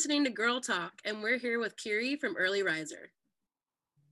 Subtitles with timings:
[0.00, 3.10] listening to Girl Talk, and we're here with Kiri from Early Riser.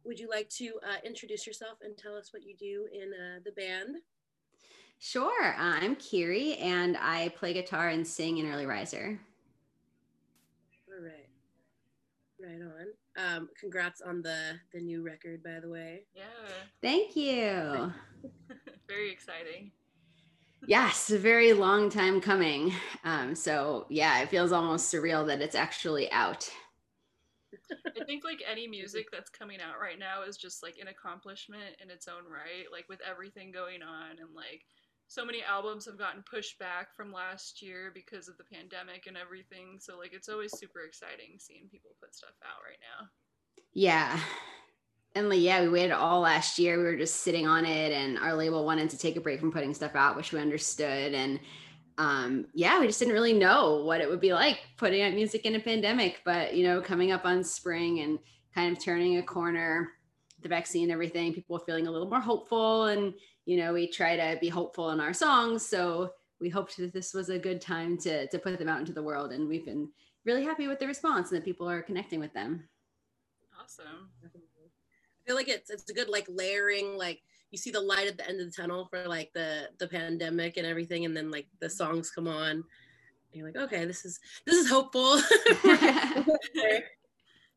[0.05, 3.39] Would you like to uh, introduce yourself and tell us what you do in uh,
[3.43, 3.97] the band?
[4.99, 5.55] Sure.
[5.57, 9.19] I'm Kiri, and I play guitar and sing in Early Riser.
[10.91, 11.31] All right.
[12.39, 13.37] Right on.
[13.37, 16.03] Um, congrats on the the new record, by the way.
[16.15, 16.25] Yeah.
[16.83, 17.95] Thank you.
[18.89, 19.71] Very exciting.
[20.67, 22.73] Yes, a very long time coming.
[23.05, 26.51] Um, so yeah, it feels almost surreal that it's actually out.
[28.01, 31.77] I think like any music that's coming out right now is just like an accomplishment
[31.83, 32.67] in its own right.
[32.71, 34.65] Like with everything going on and like
[35.09, 39.17] so many albums have gotten pushed back from last year because of the pandemic and
[39.17, 39.79] everything.
[39.81, 43.09] So like it's always super exciting seeing people put stuff out right now.
[43.73, 44.21] Yeah.
[45.15, 46.79] And like, yeah, we waited all last year.
[46.79, 49.51] We were just sitting on it and our label wanted to take a break from
[49.51, 51.15] putting stuff out, which we understood.
[51.15, 51.41] And
[51.97, 55.45] um, yeah, we just didn't really know what it would be like putting out music
[55.45, 58.19] in a pandemic, but you know, coming up on spring and
[58.55, 59.91] kind of turning a corner,
[60.43, 63.15] the vaccine and everything, people feeling a little more hopeful and
[63.49, 65.67] you know, we try to be hopeful in our songs.
[65.67, 68.93] So we hoped that this was a good time to to put them out into
[68.93, 69.89] the world, and we've been
[70.27, 72.69] really happy with the response and that people are connecting with them.
[73.59, 74.11] Awesome.
[75.29, 78.17] I feel like it's it's a good like layering, like you see the light at
[78.17, 81.47] the end of the tunnel for like the the pandemic and everything, and then like
[81.61, 82.51] the songs come on.
[82.51, 82.65] And
[83.33, 85.21] you're like, okay, this is this is hopeful.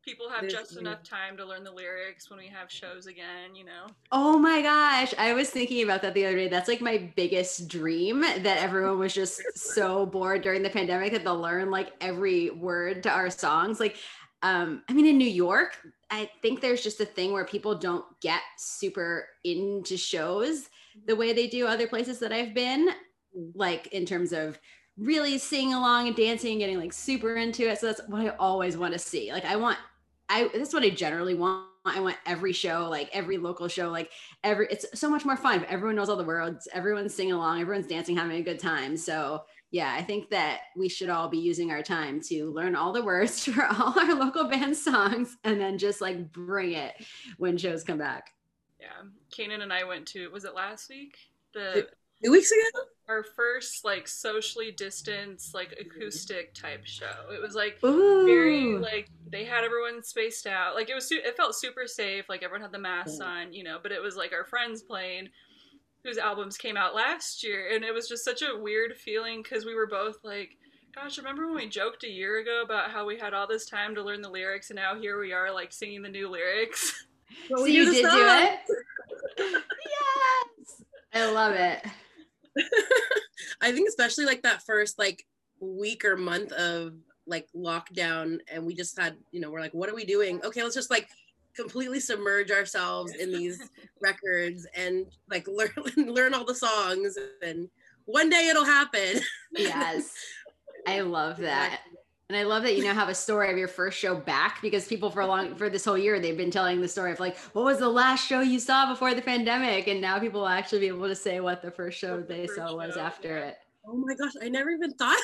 [0.04, 3.56] People have There's- just enough time to learn the lyrics when we have shows again,
[3.56, 3.86] you know.
[4.12, 5.14] Oh my gosh.
[5.18, 6.48] I was thinking about that the other day.
[6.48, 11.24] That's like my biggest dream that everyone was just so bored during the pandemic that
[11.24, 13.80] they'll learn like every word to our songs.
[13.80, 13.96] Like,
[14.44, 15.78] um, I mean, in New York,
[16.10, 20.70] I think there's just a thing where people don't get super into shows
[21.06, 22.90] the way they do other places that I've been,
[23.56, 24.60] like in terms of
[24.98, 27.80] really singing along and dancing and getting like super into it.
[27.80, 29.32] So that's what I always want to see.
[29.32, 29.78] Like, I want,
[30.28, 31.68] I, that's what I generally want.
[31.84, 34.12] I want every show, like every local show, like
[34.44, 35.66] every, it's so much more fun.
[35.68, 38.96] Everyone knows all the words, everyone's singing along, everyone's dancing, having a good time.
[38.96, 42.92] So yeah, I think that we should all be using our time to learn all
[42.92, 46.94] the words for all our local band songs and then just like bring it
[47.38, 48.32] when shows come back.
[48.80, 48.88] Yeah.
[49.32, 51.18] Kanan and I went to was it last week?
[51.54, 51.88] The
[52.24, 52.84] Two weeks ago.
[53.10, 57.32] our first like socially distanced like acoustic type show.
[57.34, 58.26] It was like Ooh.
[58.26, 60.76] very like they had everyone spaced out.
[60.76, 62.30] Like it was su- it felt super safe.
[62.30, 63.80] Like everyone had the masks on, you know.
[63.82, 65.30] But it was like our friends playing,
[66.04, 69.66] whose albums came out last year, and it was just such a weird feeling because
[69.66, 70.58] we were both like.
[70.94, 73.96] Gosh, remember when we joked a year ago about how we had all this time
[73.96, 77.06] to learn the lyrics, and now here we are, like singing the new lyrics.
[77.50, 78.60] But so you the did do it?
[80.58, 80.84] yes.
[81.14, 81.86] I love it.
[83.62, 85.26] I think especially like that first like
[85.60, 86.94] week or month of
[87.28, 90.42] like lockdown and we just had, you know, we're like, what are we doing?
[90.44, 91.08] Okay, let's just like
[91.56, 93.70] completely submerge ourselves in these
[94.02, 97.70] records and like learn learn all the songs and
[98.06, 99.22] one day it'll happen.
[99.56, 100.14] Yes.
[100.88, 101.82] I love that.
[102.30, 104.88] And I love that you now have a story of your first show back because
[104.88, 107.38] people for a long for this whole year they've been telling the story of like
[107.54, 110.80] what was the last show you saw before the pandemic and now people will actually
[110.80, 113.48] be able to say what the first show the they first saw was after yeah.
[113.48, 113.58] it.
[113.86, 115.20] Oh my gosh, I never even thought.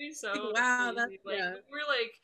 [0.00, 1.54] It'd so Wow, that's- like yeah.
[1.70, 2.18] we're like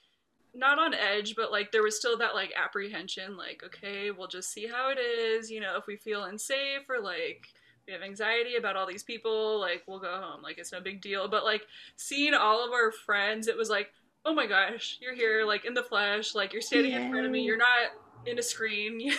[0.54, 4.52] not on edge, but like there was still that like apprehension, like, okay, we'll just
[4.52, 7.46] see how it is, you know, if we feel unsafe or like
[7.86, 10.42] we have anxiety about all these people, like we'll go home.
[10.42, 11.28] Like it's no big deal.
[11.28, 11.62] But like
[11.96, 13.92] seeing all of our friends, it was like,
[14.24, 17.32] oh my gosh, you're here, like in the flesh, like you're standing in front of
[17.32, 17.90] me, you're not
[18.26, 19.12] in a screen.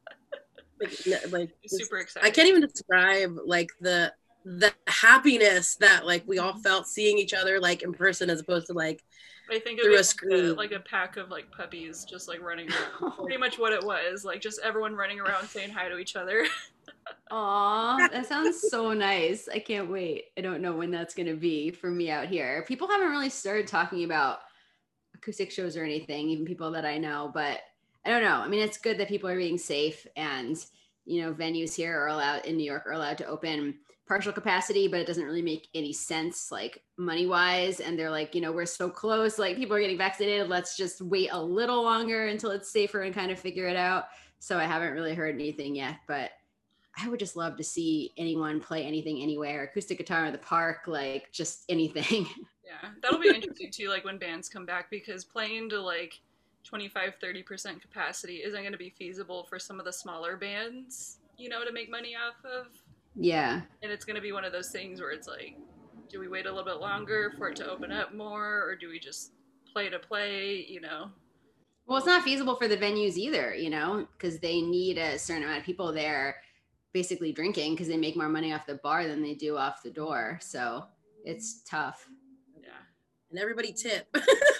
[0.80, 2.26] like, like Super excited.
[2.26, 4.12] I can't even describe like the
[4.46, 8.66] the happiness that like we all felt seeing each other like in person as opposed
[8.66, 9.02] to like
[9.50, 12.40] I think of through it like a, like a pack of like puppies just like
[12.40, 13.12] running around.
[13.22, 14.24] Pretty much what it was.
[14.24, 16.46] Like just everyone running around saying hi to each other.
[17.30, 19.48] Aw, that sounds so nice.
[19.52, 20.26] I can't wait.
[20.38, 22.64] I don't know when that's going to be for me out here.
[22.66, 24.40] People haven't really started talking about
[25.14, 27.60] acoustic shows or anything, even people that I know, but
[28.04, 28.36] I don't know.
[28.36, 30.56] I mean, it's good that people are being safe and,
[31.06, 33.74] you know, venues here are allowed in New York are allowed to open
[34.06, 37.80] partial capacity, but it doesn't really make any sense, like money wise.
[37.80, 40.48] And they're like, you know, we're so close, like people are getting vaccinated.
[40.48, 44.06] Let's just wait a little longer until it's safer and kind of figure it out.
[44.40, 46.32] So I haven't really heard anything yet, but
[46.96, 50.82] I would just love to see anyone play anything anywhere, acoustic guitar in the park,
[50.86, 52.26] like just anything.
[52.66, 56.20] Yeah, that'll be interesting too, like when bands come back, because playing to like
[56.64, 61.50] 25, 30% capacity isn't going to be feasible for some of the smaller bands, you
[61.50, 62.68] know, to make money off of.
[63.16, 63.62] Yeah.
[63.82, 65.56] And it's going to be one of those things where it's like,
[66.10, 68.88] do we wait a little bit longer for it to open up more, or do
[68.88, 69.32] we just
[69.72, 71.10] play to play, you know.
[71.86, 75.42] Well, it's not feasible for the venues either, you know, because they need a certain
[75.42, 76.36] amount of people there
[76.92, 79.90] basically drinking because they make more money off the bar than they do off the
[79.90, 80.38] door.
[80.40, 80.84] So
[81.24, 82.08] it's tough.
[82.56, 82.68] Yeah.
[83.30, 84.06] And everybody tip.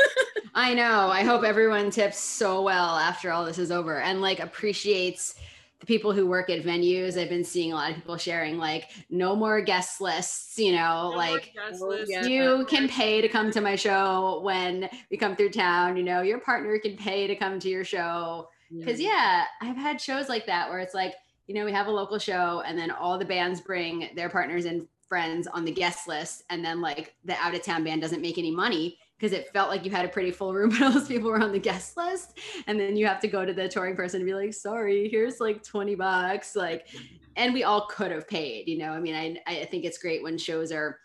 [0.55, 1.09] I know.
[1.09, 5.45] I hope everyone tips so well after all this is over and like appreciates the
[5.87, 7.21] people who work at venues.
[7.21, 11.11] I've been seeing a lot of people sharing like no more guest lists, you know,
[11.11, 12.25] No like guest Oh, lists, yeah.
[12.25, 16.23] you can pay to come to my show when we come through town, you know,
[16.23, 18.49] your partner can pay to come to your show.
[18.85, 21.15] Cause yeah, I've had shows like that where it's like,
[21.47, 24.65] you know, we have a local show and then all the bands bring their partners
[24.65, 26.43] and friends on the guest list.
[26.51, 29.71] And then like the out of town band doesn't make any money because it felt
[29.71, 31.97] like you had a pretty full room, but all those people were on the guest
[31.97, 32.39] list.
[32.67, 35.41] And then you have to go to the touring person and be like, sorry, here's
[35.41, 36.55] like 20 bucks.
[36.55, 36.89] Like,
[37.37, 40.23] and we all could have paid, you know, I mean, I, I think it's great
[40.23, 40.99] when shows are,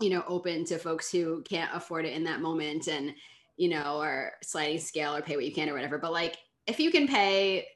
[0.00, 3.12] you know, open to folks who can't afford it in that moment and,
[3.56, 5.98] you know, or sliding scale or pay what you can or whatever.
[5.98, 6.36] But like,
[6.68, 7.66] if you can pay,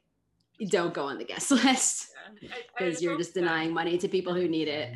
[0.68, 2.10] don't go on the guest list
[2.40, 2.50] Yeah.
[2.78, 4.94] Because you're hope just denying money to people who need it.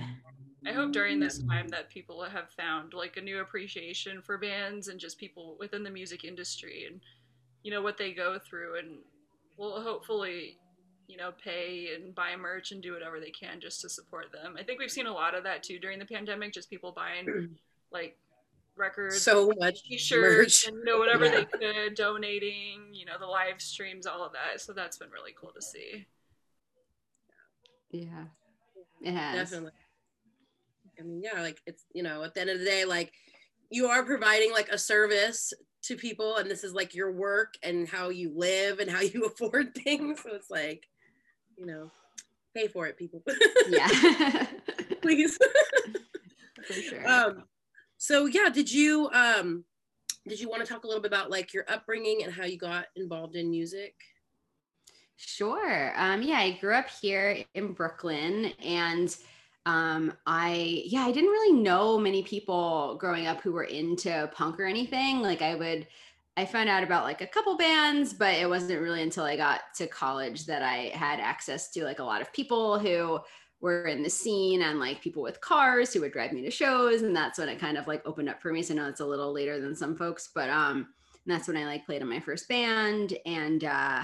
[0.66, 4.88] I hope during this time that people have found like a new appreciation for bands
[4.88, 7.00] and just people within the music industry and
[7.62, 8.99] you know what they go through and
[9.58, 10.58] will hopefully
[11.06, 14.56] you know pay and buy merch and do whatever they can just to support them.
[14.58, 17.56] I think we've seen a lot of that too during the pandemic just people buying
[17.93, 18.16] like
[18.76, 20.72] records so much t-shirts merch.
[20.72, 21.44] and you know whatever Yeah.
[21.61, 25.32] they could donating you know the live streams all of that so that's been really
[25.40, 26.06] cool to see
[27.90, 28.25] Yeah,
[29.00, 29.50] it has.
[29.50, 29.70] Definitely.
[30.99, 33.12] I mean, yeah, like it's you know, at the end of the day, like
[33.70, 35.52] you are providing like a service
[35.82, 39.25] to people, and this is like your work and how you live and how you
[39.26, 40.20] afford things.
[40.23, 40.85] So it's like,
[41.58, 41.91] you know,
[42.55, 43.23] pay for it, people,
[43.69, 43.88] Yeah,
[45.02, 45.38] please.
[46.67, 47.08] for sure.
[47.08, 47.44] um,
[47.99, 49.64] so yeah, did you um,
[50.26, 52.56] did you want to talk a little bit about like your upbringing and how you
[52.58, 53.94] got involved in music?
[55.17, 55.93] Sure.
[55.97, 59.14] Um, yeah, I grew up here in Brooklyn and
[59.66, 64.61] um, I, yeah, I didn't really know many people growing up who were into punk
[64.61, 65.22] or anything.
[65.22, 65.87] Like I would,
[66.37, 69.61] I found out about like a couple bands, but it wasn't really until I got
[69.76, 73.20] to college that I had access to like a lot of people who
[73.61, 77.02] were in the scene and like people with cars who would drive me to shows.
[77.02, 78.62] And that's when it kind of like opened up for me.
[78.62, 80.88] So I know it's a little later than some folks, but um,
[81.26, 84.02] that's when I like played in my first band and uh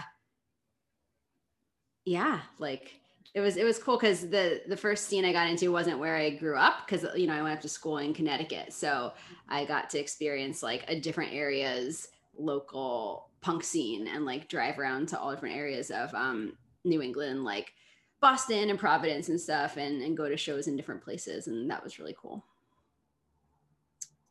[2.04, 3.00] yeah like
[3.35, 6.17] it was it was cool because the the first scene i got into wasn't where
[6.17, 9.12] i grew up because you know i went up to school in connecticut so
[9.49, 15.09] i got to experience like a different areas local punk scene and like drive around
[15.09, 16.53] to all different areas of um
[16.85, 17.73] new england like
[18.21, 21.82] boston and providence and stuff and and go to shows in different places and that
[21.82, 22.44] was really cool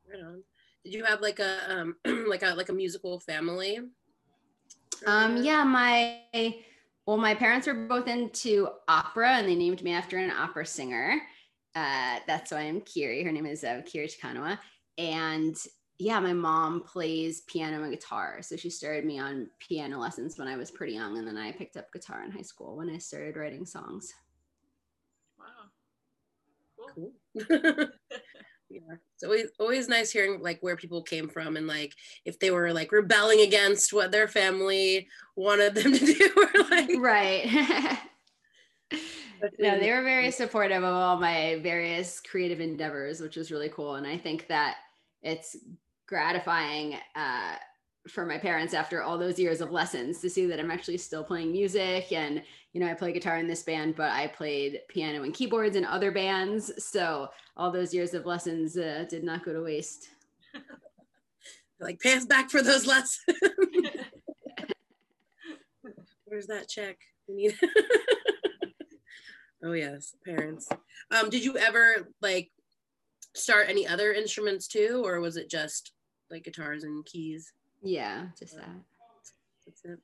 [0.10, 0.44] Right on.
[0.84, 1.96] Did you have like a um,
[2.28, 3.80] like a like a musical family?
[5.06, 6.22] Um, yeah, my
[7.09, 11.19] well, my parents were both into opera, and they named me after an opera singer.
[11.73, 13.23] Uh, that's why I'm Kiri.
[13.23, 14.59] Her name is uh, Kiri Te Kanawa,
[15.00, 15.57] and
[15.97, 20.47] yeah, my mom plays piano and guitar, so she started me on piano lessons when
[20.47, 23.00] I was pretty young, and then I picked up guitar in high school when I
[23.00, 24.13] started writing songs.
[25.39, 25.45] wow
[26.95, 27.13] cool
[27.48, 27.88] cool.
[28.69, 32.51] yeah, it's always always nice hearing like where people came from and like if they
[32.51, 36.89] were like rebelling against what their family wanted them to do or like.
[36.97, 37.97] right.
[39.59, 43.95] no, they were very supportive of all my various creative endeavors, which was really cool.
[43.95, 44.77] And I think that
[45.23, 45.55] it's
[46.07, 47.55] gratifying uh,
[48.07, 51.23] for my parents after all those years of lessons to see that I'm actually still
[51.23, 52.11] playing music.
[52.11, 55.75] And, you know, I play guitar in this band, but I played piano and keyboards
[55.75, 56.71] in other bands.
[56.77, 60.09] So all those years of lessons uh, did not go to waste.
[61.79, 63.25] like pay us back for those lessons.
[66.25, 66.97] Where's that check?
[67.27, 67.57] We need.
[69.63, 70.69] oh yes, parents.
[71.09, 72.51] Um, did you ever like
[73.33, 75.93] start any other instruments too, or was it just
[76.29, 77.51] like guitars and keys?
[77.81, 78.69] Yeah, just that.
[79.65, 79.99] That's it.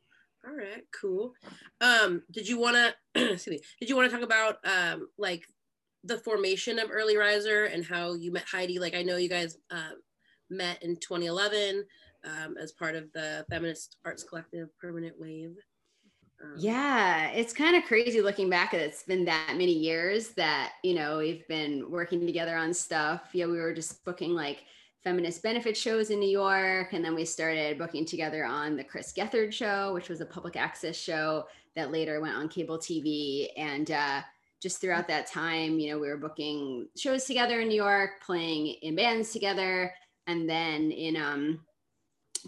[0.48, 1.34] All right, cool.
[1.82, 2.75] Um, did you want
[3.16, 3.60] to excuse me?
[3.80, 5.46] Did you want to talk about um, like
[6.04, 8.80] the formation of Early Riser and how you met Heidi?
[8.80, 9.92] Like, I know you guys uh,
[10.50, 11.84] met in 2011
[12.25, 15.56] um, as part of the Feminist Arts Collective Permanent Wave.
[16.44, 18.90] Um, Yeah, it's kind of crazy looking back at it.
[18.90, 23.30] It's been that many years that, you know, we've been working together on stuff.
[23.34, 24.64] Yeah, we were just booking like
[25.06, 26.92] feminist benefit shows in New York.
[26.92, 30.58] And then we started booking together on the Chris Gethard show, which was a public
[30.58, 31.46] access show
[31.76, 33.50] that later went on cable TV.
[33.56, 34.22] And uh,
[34.62, 38.68] just throughout that time, you know, we were booking shows together in New York, playing
[38.82, 39.94] in bands together.
[40.26, 41.62] And then in um,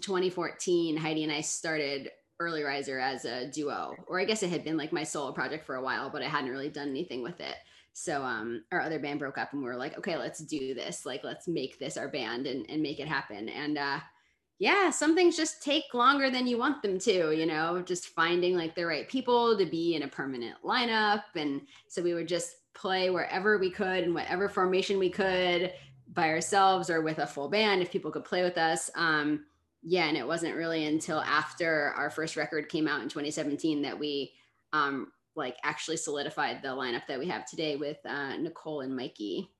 [0.00, 2.10] 2014, Heidi and I started
[2.40, 5.64] Early Riser as a duo, or I guess it had been like my solo project
[5.64, 7.54] for a while, but I hadn't really done anything with it.
[7.98, 11.04] So um, our other band broke up and we were like, okay, let's do this.
[11.04, 13.48] Like, let's make this our band and, and make it happen.
[13.48, 13.98] And uh,
[14.60, 18.56] yeah, some things just take longer than you want them to, you know, just finding
[18.56, 21.24] like the right people to be in a permanent lineup.
[21.34, 25.72] And so we would just play wherever we could in whatever formation we could
[26.12, 28.90] by ourselves or with a full band if people could play with us.
[28.94, 29.44] Um,
[29.82, 33.98] yeah, and it wasn't really until after our first record came out in 2017 that
[33.98, 34.32] we
[34.72, 39.50] um, like actually solidified the lineup that we have today with uh, Nicole and Mikey.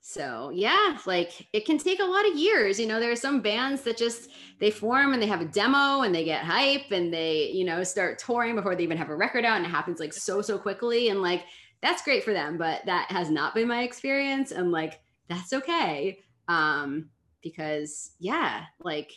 [0.00, 2.78] So yeah, like it can take a lot of years.
[2.78, 6.02] You know, there are some bands that just they form and they have a demo
[6.02, 9.16] and they get hype and they, you know, start touring before they even have a
[9.16, 11.44] record out and it happens like so so quickly and like
[11.82, 16.20] that's great for them, but that has not been my experience and like that's okay.
[16.48, 17.10] Um
[17.42, 19.12] because yeah, like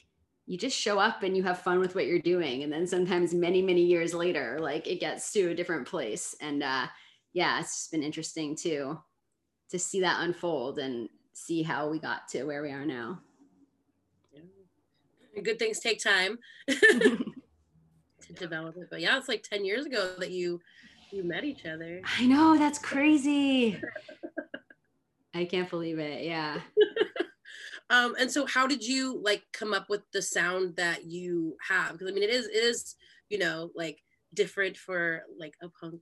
[0.52, 2.64] you just show up and you have fun with what you're doing.
[2.64, 6.36] And then sometimes many many years later like it gets to a different place.
[6.42, 6.88] And uh
[7.32, 9.00] yeah it's just been interesting too
[9.70, 13.22] to see that unfold and see how we got to where we are now.
[14.34, 15.42] Yeah.
[15.42, 17.24] good things take time to
[18.36, 18.90] develop it.
[18.92, 20.60] But yeah it's like 10 years ago that you
[21.14, 22.02] you met each other.
[22.20, 23.82] I know that's crazy.
[25.34, 26.26] I can't believe it.
[26.26, 26.60] Yeah
[27.92, 31.92] um, and so how did you like come up with the sound that you have?
[31.92, 32.96] Because I mean it is it is,
[33.30, 34.00] you know, like
[34.34, 36.02] different for like a punk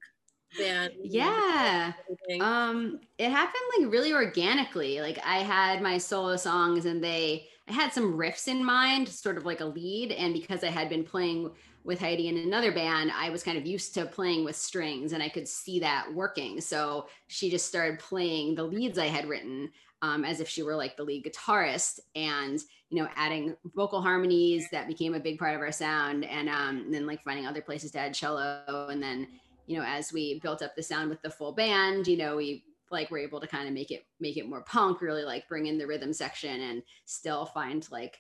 [0.56, 0.94] band.
[1.04, 1.94] Yeah.
[2.40, 5.02] Um it happened like really organically.
[5.02, 9.38] Like I had my solo songs and they I had some riffs in mind, sort
[9.38, 10.12] of like a lead.
[10.12, 11.50] And because I had been playing
[11.84, 15.24] with Heidi in another band, I was kind of used to playing with strings and
[15.24, 16.62] I could see that working.
[16.62, 20.76] So she just started playing the leads I had written um, as if she were
[20.76, 25.56] like the lead guitarist and you know adding vocal harmonies that became a big part
[25.56, 28.88] of our sound and, um, and then like finding other places to add cello.
[28.90, 29.28] And then
[29.66, 32.64] you know as we built up the sound with the full band you know we
[32.92, 35.68] like were able to kind of make it make it more punk really like bring
[35.68, 38.20] in the rhythm section and still find like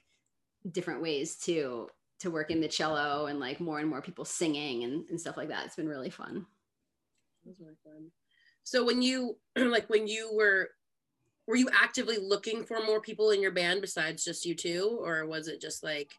[0.71, 4.83] different ways to to work in the cello and like more and more people singing
[4.83, 5.65] and, and stuff like that.
[5.65, 6.45] It's been really fun.
[7.45, 8.11] Really fun.
[8.63, 10.69] So when you like when you were
[11.49, 15.25] were you actively looking for more people in your band besides just you two or
[15.25, 16.13] was it just like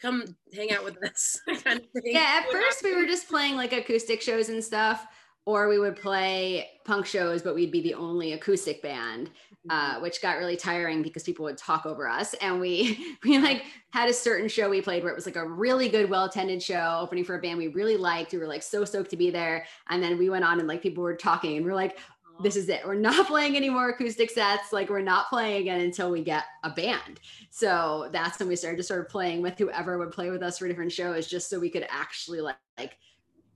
[0.00, 0.24] come
[0.54, 4.22] hang out with us kind of yeah at first we were just playing like acoustic
[4.22, 5.06] shows and stuff
[5.46, 9.30] or we would play punk shows but we'd be the only acoustic band
[9.68, 10.02] uh, mm-hmm.
[10.02, 14.08] which got really tiring because people would talk over us and we we like had
[14.08, 16.98] a certain show we played where it was like a really good well attended show
[17.00, 19.64] opening for a band we really liked we were like so stoked to be there
[19.88, 21.98] and then we went on and like people were talking and we are like
[22.40, 22.82] this is it.
[22.84, 24.72] We're not playing any more acoustic sets.
[24.72, 27.20] Like we're not playing again until we get a band.
[27.50, 30.68] So that's when we started to start playing with whoever would play with us for
[30.68, 32.98] different shows, just so we could actually like, like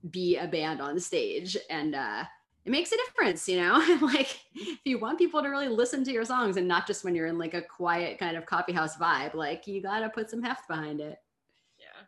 [0.09, 1.55] be a band on stage.
[1.69, 2.23] And uh,
[2.65, 3.97] it makes a difference, you know.
[4.01, 7.15] like if you want people to really listen to your songs and not just when
[7.15, 10.41] you're in like a quiet kind of coffee house vibe, like you gotta put some
[10.41, 11.17] heft behind it.
[11.79, 12.05] Yeah,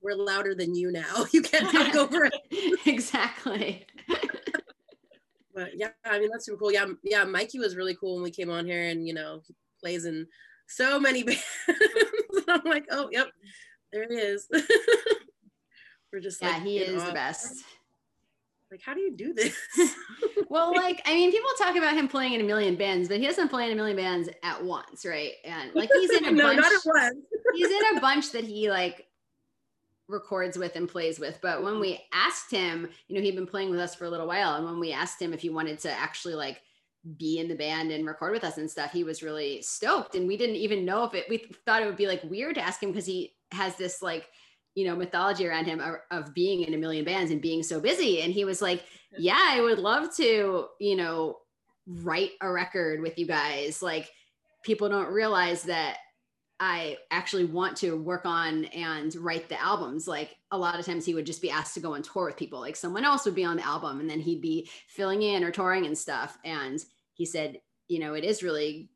[0.00, 1.26] we're louder than you now.
[1.32, 2.86] You can't talk over it.
[2.86, 3.86] exactly
[5.58, 6.72] but yeah, I mean that's super cool.
[6.72, 9.56] Yeah, yeah, Mikey was really cool when we came on here, and you know, he
[9.80, 10.28] plays in
[10.68, 11.42] so many bands.
[12.46, 13.26] I'm like, oh, yep,
[13.92, 14.46] there he is.
[16.12, 17.64] We're just yeah, like, he is the best.
[18.70, 19.56] Like, how do you do this?
[20.48, 23.26] well, like, I mean, people talk about him playing in a million bands, but he
[23.26, 25.32] doesn't play in a million bands at once, right?
[25.44, 26.60] And like, he's in a no, bunch.
[26.60, 27.16] Not at once.
[27.54, 29.07] he's in a bunch that he like
[30.08, 31.38] records with and plays with.
[31.40, 31.82] But when mm-hmm.
[31.82, 34.54] we asked him, you know, he'd been playing with us for a little while.
[34.54, 36.62] And when we asked him if he wanted to actually like
[37.16, 40.14] be in the band and record with us and stuff, he was really stoked.
[40.14, 42.62] And we didn't even know if it, we thought it would be like weird to
[42.62, 44.28] ask him because he has this like,
[44.74, 47.80] you know, mythology around him of, of being in a million bands and being so
[47.80, 48.22] busy.
[48.22, 48.84] And he was like,
[49.16, 51.38] yeah, I would love to, you know,
[51.86, 53.82] write a record with you guys.
[53.82, 54.10] Like
[54.62, 55.98] people don't realize that
[56.60, 60.08] I actually want to work on and write the albums.
[60.08, 62.36] Like a lot of times he would just be asked to go on tour with
[62.36, 62.60] people.
[62.60, 65.52] Like someone else would be on the album and then he'd be filling in or
[65.52, 66.36] touring and stuff.
[66.44, 66.84] And
[67.14, 68.90] he said, you know, it is really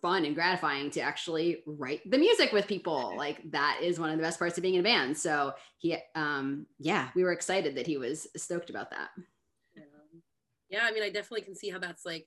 [0.00, 3.14] fun and gratifying to actually write the music with people.
[3.16, 5.16] Like that is one of the best parts of being in a band.
[5.16, 9.08] So he, um, yeah, we were excited that he was stoked about that.
[9.74, 9.82] Yeah.
[10.68, 12.26] yeah I mean, I definitely can see how that's like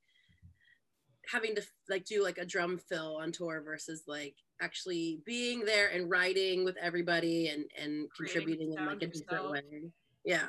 [1.32, 5.90] having to like do like a drum fill on tour versus like actually being there
[5.90, 9.62] and writing with everybody and and contributing in like a different way.
[10.24, 10.48] Yeah.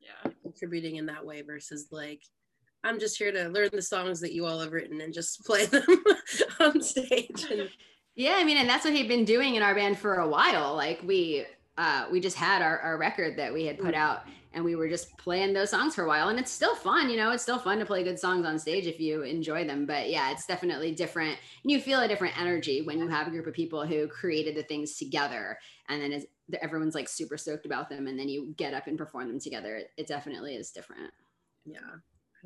[0.00, 0.30] Yeah.
[0.42, 2.22] Contributing in that way versus like
[2.84, 5.64] i'm just here to learn the songs that you all have written and just play
[5.64, 5.82] them
[6.60, 7.68] on stage and
[8.16, 10.74] Yeah, I mean, and that's what he'd been doing in our band for a while.
[10.74, 11.44] Like we
[11.78, 14.22] uh we just had our, our record that we had put out
[14.56, 16.30] and we were just playing those songs for a while.
[16.30, 18.86] And it's still fun you know it's still fun to play good songs on stage
[18.86, 19.86] if you enjoy them.
[19.86, 23.30] But yeah it's definitely different and you feel a different energy when you have a
[23.30, 25.58] group of people who created the things together.
[25.88, 26.24] And then
[26.60, 29.76] everyone's like super stoked about them and then you get up and perform them together.
[29.76, 31.12] It, it definitely is different.
[31.64, 31.78] Yeah.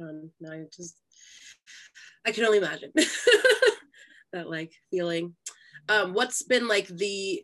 [0.00, 0.96] Um, no, I just
[2.26, 2.92] I can only imagine
[4.32, 5.34] that like feeling.
[5.88, 7.42] Um, what's been like the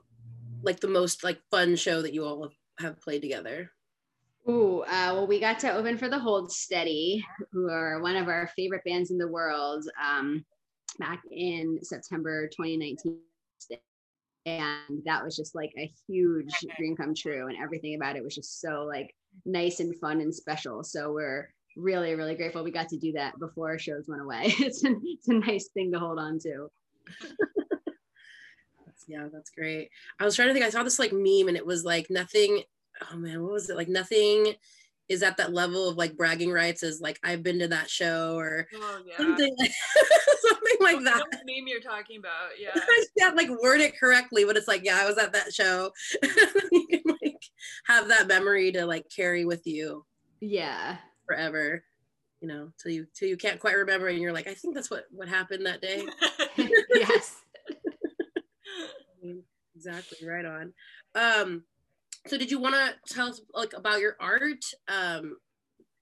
[0.62, 3.70] like the most like fun show that you all have played together?
[4.49, 8.29] Ooh, uh, well, we got to open for the Hold Steady, who are one of
[8.29, 10.45] our favorite bands in the world, um,
[11.00, 13.19] back in September 2019.
[14.47, 18.37] And that was just like a huge dream come true, and everything about it was
[18.37, 19.12] just so like
[19.45, 20.85] nice and fun and special.
[20.85, 24.43] So we're really, really grateful we got to do that before our shows went away.
[24.61, 26.71] it's a, it's a nice thing to hold on to.
[29.09, 29.91] yeah, that's great.
[30.21, 32.62] I was trying to think, I saw this like meme and it was like nothing
[33.03, 33.76] oh man, what was it?
[33.76, 34.55] Like nothing
[35.09, 38.37] is at that level of like bragging rights as like I've been to that show
[38.37, 39.17] or oh, yeah.
[39.17, 39.71] something like
[40.41, 41.21] something like that.
[41.21, 42.33] What meme you're talking about?
[42.59, 42.71] Yeah.
[42.75, 45.91] I can't like word it correctly, but it's like, yeah, I was at that show.
[46.23, 47.43] you can like
[47.85, 50.05] have that memory to like carry with you.
[50.41, 50.97] Yeah.
[51.26, 51.85] Forever.
[52.41, 54.91] You know, till you till you can't quite remember and you're like, I think that's
[54.91, 56.07] what what happened that day.
[56.95, 57.43] yes.
[59.75, 60.73] exactly, right on.
[61.15, 61.65] Um
[62.26, 64.64] so did you want to tell us like about your art?
[64.88, 65.37] Um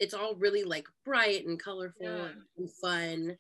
[0.01, 2.29] it's all really like bright and colorful yeah.
[2.59, 3.37] and fun.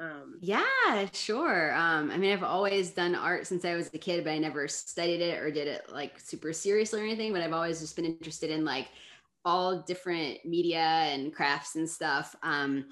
[0.00, 1.74] Um yeah sure.
[1.74, 4.68] Um i mean i've always done art since i was a kid but i never
[4.68, 8.04] studied it or did it like super seriously or anything but i've always just been
[8.04, 8.88] interested in like
[9.44, 12.34] all different media and crafts and stuff.
[12.42, 12.86] Um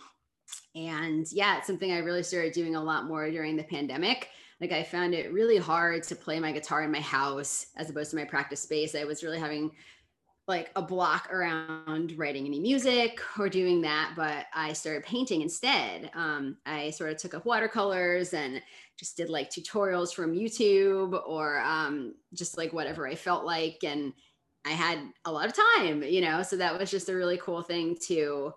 [0.74, 4.28] and yeah it's something i really started doing a lot more during the pandemic
[4.60, 8.10] like I found it really hard to play my guitar in my house as opposed
[8.10, 8.94] to my practice space.
[8.94, 9.70] I was really having
[10.48, 16.10] like a block around writing any music or doing that, but I started painting instead.
[16.14, 18.62] Um, I sort of took up watercolors and
[18.96, 23.78] just did like tutorials from YouTube or um, just like whatever I felt like.
[23.82, 24.12] And
[24.64, 27.62] I had a lot of time, you know, so that was just a really cool
[27.62, 28.52] thing to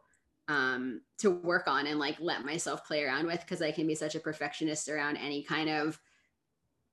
[0.50, 3.96] um, to work on and like let myself play around with because I can be
[3.96, 6.00] such a perfectionist around any kind of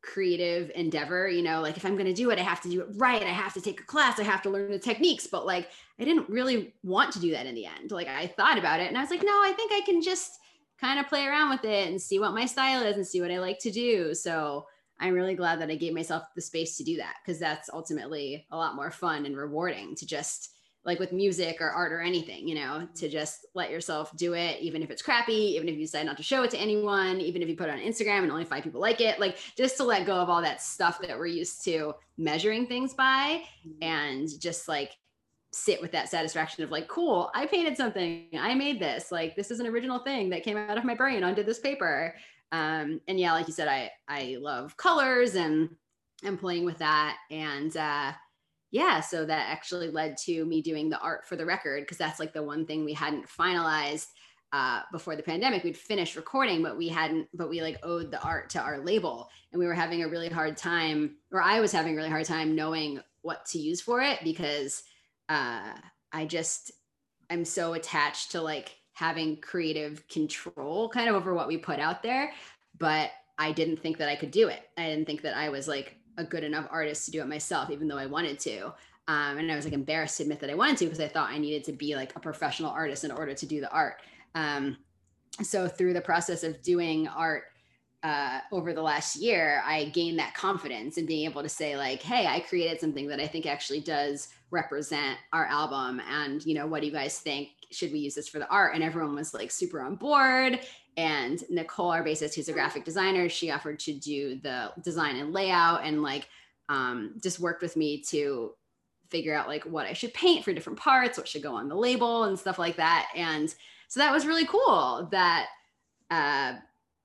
[0.03, 1.27] creative endeavor.
[1.27, 3.23] You know, like if I'm going to do it, I have to do it right.
[3.23, 4.21] I have to take a class.
[4.21, 5.27] I have to learn the techniques.
[5.27, 7.91] But like, I didn't really want to do that in the end.
[7.91, 10.39] Like, I thought about it and I was like, no, I think I can just
[10.79, 13.33] kind of play around with it and see what my style is and see what
[13.33, 14.15] I like to do.
[14.15, 14.67] So,
[14.99, 18.47] I'm really glad that I gave myself the space to do that because that's ultimately
[18.51, 20.56] a lot more fun and rewarding to just
[20.87, 24.61] like with music or art or anything, you know, to just let yourself do it,
[24.61, 27.43] even if it's crappy, even if you decide not to show it to anyone, even
[27.43, 29.85] if you put it on Instagram and only five people like it, like just to
[29.85, 33.83] let go of all that stuff that we're used to measuring things by mm-hmm.
[33.83, 34.93] and just like
[35.53, 39.51] sit with that satisfaction of like, cool, I painted something, I made this, like this
[39.51, 42.15] is an original thing that came out of my brain onto this paper.
[42.53, 45.69] Um, and yeah, like you said, I I love colors and
[46.23, 47.17] and playing with that.
[47.31, 48.13] And uh
[48.71, 52.19] yeah, so that actually led to me doing the art for the record because that's
[52.19, 54.09] like the one thing we hadn't finalized
[54.53, 55.63] uh, before the pandemic.
[55.63, 59.29] We'd finished recording, but we hadn't, but we like owed the art to our label.
[59.53, 62.25] And we were having a really hard time, or I was having a really hard
[62.25, 64.83] time knowing what to use for it because
[65.29, 65.75] uh,
[66.13, 66.73] I just,
[67.31, 72.03] I'm so attached to like having creative control kind of over what we put out
[72.03, 72.33] there.
[72.79, 74.63] But I didn't think that I could do it.
[74.77, 77.71] I didn't think that I was like a good enough artist to do it myself,
[77.71, 78.73] even though I wanted to.
[79.09, 81.31] Um, and I was like embarrassed to admit that I wanted to because I thought
[81.31, 84.01] I needed to be like a professional artist in order to do the art.
[84.35, 84.79] Um,
[85.43, 87.45] so through the process of doing art
[88.03, 92.03] uh, over the last year, I gained that confidence in being able to say like,
[92.03, 96.67] "Hey, I created something that I think actually does represent our album." And you know,
[96.67, 97.49] what do you guys think?
[97.71, 98.75] Should we use this for the art?
[98.75, 100.61] And everyone was like super on board.
[100.97, 105.33] And Nicole, our bassist, who's a graphic designer, she offered to do the design and
[105.33, 106.29] layout and like
[106.69, 108.55] um, just worked with me to
[109.11, 111.75] figure out like what I should paint for different parts, what should go on the
[111.75, 113.09] label and stuff like that.
[113.15, 113.55] And
[113.89, 115.47] so that was really cool that
[116.11, 116.55] uh,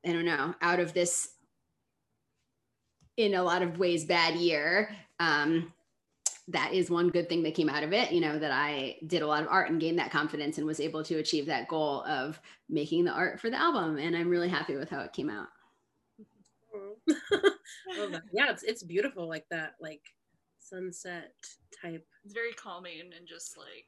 [0.06, 1.34] I don't know, out of this
[3.17, 5.71] in a lot of ways bad year, um,
[6.52, 9.22] that is one good thing that came out of it you know that i did
[9.22, 12.04] a lot of art and gained that confidence and was able to achieve that goal
[12.06, 15.30] of making the art for the album and i'm really happy with how it came
[15.30, 15.48] out.
[18.34, 20.02] Yeah it's, it's beautiful like that like
[20.72, 21.34] sunset
[21.82, 22.06] type.
[22.24, 23.88] It's very calming and just like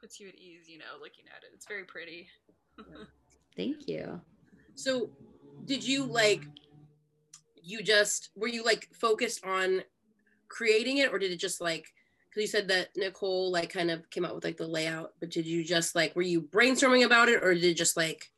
[0.00, 1.50] puts you at ease you know looking at it.
[1.54, 2.28] It's very pretty.
[3.56, 4.20] Thank you.
[4.74, 5.10] So
[5.64, 6.42] did you like
[7.62, 9.82] you just were you like focused on
[10.48, 11.86] creating it or did it just like
[12.28, 15.30] because you said that nicole like kind of came out with like the layout but
[15.30, 18.30] did you just like were you brainstorming about it or did it just like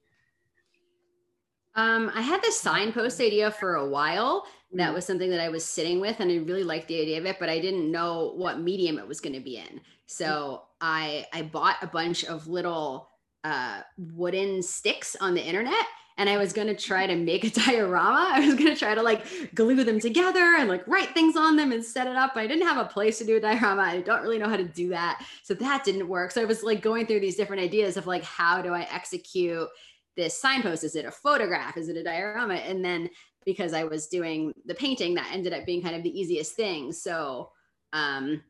[1.75, 4.47] um, I had this signpost idea for a while.
[4.73, 4.95] That Mhm.
[4.95, 7.39] was something that I was sitting with, and I really liked the idea of it,
[7.39, 9.81] but I didn't know what medium it was going to be in.
[10.07, 13.11] So I I bought a bunch of little
[13.45, 15.87] uh, wooden sticks on the internet,
[16.19, 18.31] and I was going to try to make a diorama.
[18.33, 21.57] I was going to try to like glue them together and like write things on
[21.57, 22.33] them and set it up.
[22.37, 23.83] I didn't have a place to do a diorama.
[23.83, 26.31] I don't really know how to do that, so that didn't work.
[26.31, 29.69] So I was like going through these different ideas of like how do I execute
[30.17, 33.09] this signpost is it a photograph is it a diorama and then
[33.45, 36.93] because i was doing the painting that ended up being kind of the easiest thing
[36.93, 37.51] so
[37.93, 38.43] um,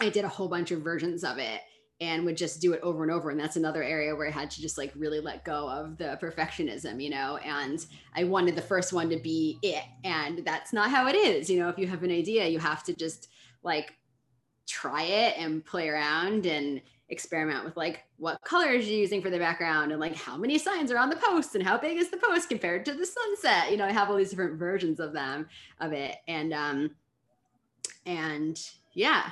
[0.00, 1.60] i did a whole bunch of versions of it
[2.02, 4.50] and would just do it over and over and that's another area where i had
[4.50, 7.86] to just like really let go of the perfectionism you know and
[8.16, 11.58] i wanted the first one to be it and that's not how it is you
[11.60, 13.28] know if you have an idea you have to just
[13.62, 13.94] like
[14.66, 19.38] try it and play around and experiment with like what colors you're using for the
[19.38, 22.16] background and like how many signs are on the post and how big is the
[22.16, 25.46] post compared to the sunset you know i have all these different versions of them
[25.80, 26.90] of it and um
[28.06, 29.30] and yeah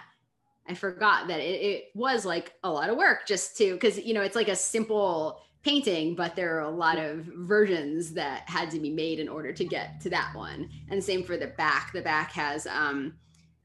[0.68, 4.14] i forgot that it, it was like a lot of work just to because you
[4.14, 8.70] know it's like a simple painting but there are a lot of versions that had
[8.70, 11.92] to be made in order to get to that one and same for the back
[11.92, 13.14] the back has um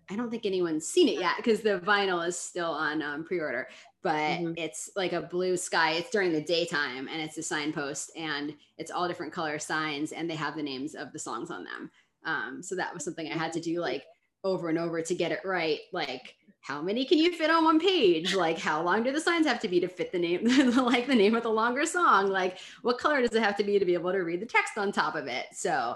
[0.10, 3.68] I don't think anyone's seen it yet because the vinyl is still on um, pre-order,
[4.04, 4.54] but Mhm.
[4.56, 5.94] it's like a blue sky.
[5.94, 10.30] It's during the daytime and it's a signpost and it's all different color signs and
[10.30, 11.92] they have the names of the songs on them.
[12.24, 14.06] Um, so that was something I had to do like
[14.44, 15.80] over and over to get it right.
[15.92, 18.34] Like how many can you fit on one page?
[18.34, 20.44] Like how long do the signs have to be to fit the name,
[20.76, 22.30] like the name of the longer song?
[22.30, 24.76] Like what color does it have to be to be able to read the text
[24.78, 25.46] on top of it?
[25.54, 25.96] So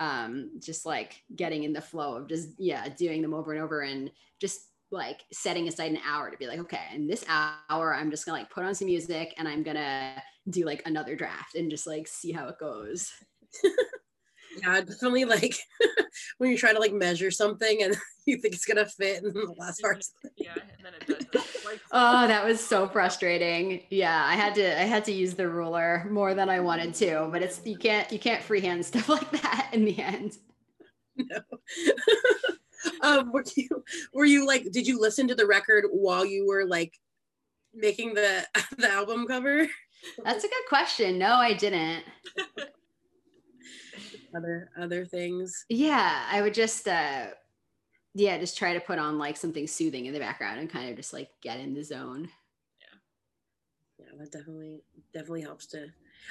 [0.00, 3.82] um just like getting in the flow of just yeah doing them over and over
[3.82, 8.08] and just like setting aside an hour to be like okay in this hour i'm
[8.08, 11.68] just gonna like put on some music and i'm gonna do like another draft and
[11.68, 13.12] just like see how it goes
[14.62, 15.56] yeah definitely like
[16.38, 19.54] when you try to like measure something and you think it's gonna fit in the
[19.56, 20.04] last part.
[20.36, 21.46] Yeah, and then it doesn't.
[21.64, 23.82] Like, oh that was so frustrating.
[23.90, 27.28] Yeah i had to i had to use the ruler more than i wanted to
[27.30, 30.38] but it's you can't you can't freehand stuff like that in the end.
[31.16, 31.40] No.
[33.02, 36.64] Um were you were you like did you listen to the record while you were
[36.64, 36.94] like
[37.74, 38.46] making the
[38.78, 39.66] the album cover?
[40.24, 41.18] That's a good question.
[41.18, 42.04] No i didn't
[44.36, 45.64] other other things.
[45.68, 47.26] Yeah i would just uh
[48.14, 50.96] yeah just try to put on like something soothing in the background and kind of
[50.96, 52.28] just like get in the zone.
[52.80, 54.06] Yeah.
[54.06, 55.86] Yeah, that definitely definitely helps to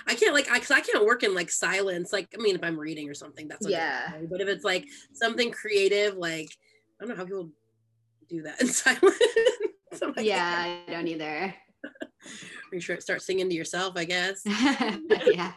[0.05, 2.63] i can't like i, cause I can't work in like silence like i mean if
[2.63, 3.73] i'm reading or something that's okay.
[3.75, 4.11] Yeah.
[4.29, 6.49] but if it's like something creative like
[6.99, 7.49] i don't know how people
[8.29, 9.15] do that in silence.
[9.93, 11.53] So, yeah i don't either.
[12.73, 14.41] You sure start singing to yourself i guess.
[14.45, 15.53] Yeah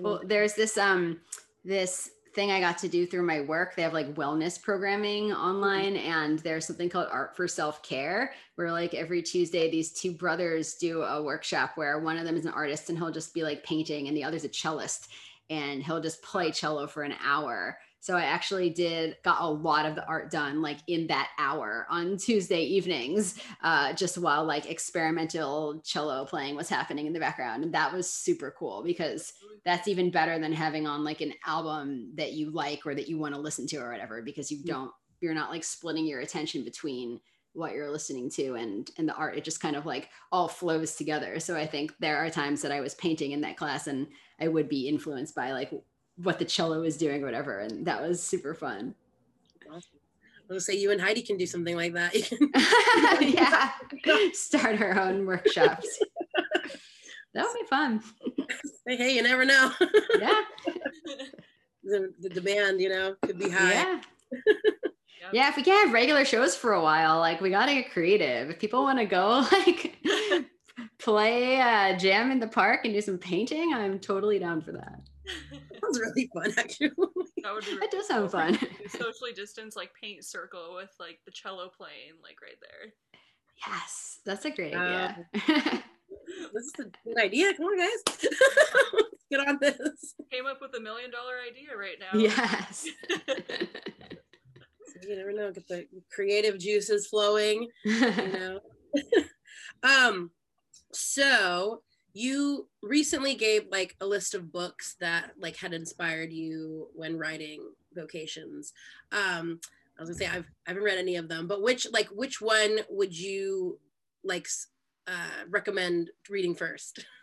[0.00, 1.20] well there's this um
[1.64, 3.76] this thing i got to do through my work.
[3.76, 8.94] They have like wellness programming online and there's something called art for self-care where like
[8.94, 12.88] every tuesday these two brothers do a workshop where one of them is an artist
[12.88, 15.08] and he'll just be like painting and the other's a cellist
[15.50, 19.86] and he'll just play cello for an hour so i actually did got a lot
[19.86, 24.68] of the art done like in that hour on tuesday evenings uh, just while like
[24.68, 27.62] experimental cello playing was happening in the background.
[27.62, 29.32] And that was super cool because
[29.64, 33.18] that's even better than having on like an album that you like or that you
[33.18, 36.64] want to listen to or whatever because you don't you're not like splitting your attention
[36.64, 37.20] between
[37.52, 39.36] what you're listening to and and the art.
[39.36, 41.38] It just kind of like all flows together.
[41.38, 44.06] So i think there are times that i was painting in that class and
[44.40, 45.70] i would be influenced by like
[46.22, 48.94] what the cello is doing or whatever and that was super fun
[49.68, 49.98] Awesome.
[50.50, 52.14] I was say you and Heidi can do something like that.
[52.14, 53.70] You can- yeah
[54.32, 55.98] start our own workshops
[57.34, 58.02] that would be fun
[58.86, 59.72] hey, hey, you never know.
[60.20, 60.42] yeah
[61.84, 63.72] the, the demand, you know, could be high.
[63.72, 64.00] yeah
[65.32, 68.50] yeah if we can't have regular shows for a while like we gotta get creative
[68.50, 69.96] if people want to go like
[70.98, 75.00] play uh jam in the park and do some painting i'm totally down for that
[75.50, 76.90] That was really fun, actually.
[77.42, 78.58] that would be that does sound fun
[78.88, 82.92] socially distance like paint circle with like the cello playing like right there.
[83.66, 85.26] yes that's a great Um, idea
[86.54, 87.52] this is a good idea.
[87.54, 88.18] Come on, guys.
[89.30, 90.14] Get on this.
[90.30, 92.18] Came up with a million dollar idea right now.
[92.18, 92.86] yes
[95.02, 95.50] You never know.
[95.50, 97.68] Get the creative juices flowing.
[97.84, 98.60] You know.
[99.82, 100.30] um.
[100.92, 101.82] So
[102.12, 107.62] you recently gave like a list of books that like had inspired you when writing
[107.94, 108.72] vocations.
[109.12, 109.60] Um,
[109.98, 112.40] I was gonna say I've I haven't read any of them, but which like which
[112.40, 113.78] one would you
[114.24, 114.46] like
[115.06, 117.04] uh, recommend reading first?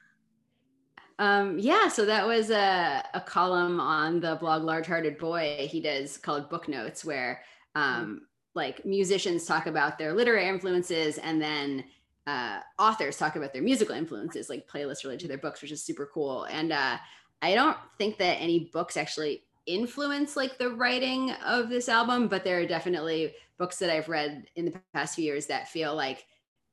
[1.20, 6.18] Um, yeah, so that was a, a column on the blog Largehearted Boy he does
[6.18, 7.42] called Book Notes, where
[7.76, 8.22] um,
[8.56, 11.84] like musicians talk about their literary influences and then
[12.30, 15.84] uh, authors talk about their musical influences, like playlists related to their books, which is
[15.84, 16.44] super cool.
[16.44, 16.98] And uh,
[17.42, 22.44] I don't think that any books actually influence like the writing of this album, but
[22.44, 26.26] there are definitely books that I've read in the past few years that feel like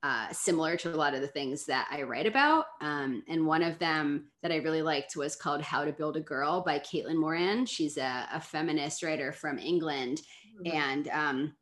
[0.02, 2.66] uh, similar to a lot of the things that I write about.
[2.82, 6.20] Um, and one of them that I really liked was called How to Build a
[6.20, 7.64] Girl by Caitlin Moran.
[7.64, 10.20] She's a, a feminist writer from England.
[10.60, 10.76] Mm-hmm.
[10.76, 11.54] And um,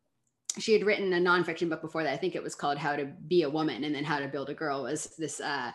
[0.59, 2.13] she had written a nonfiction book before that.
[2.13, 3.85] I think it was called How to Be a Woman.
[3.85, 5.73] And then How to Build a Girl was this uh,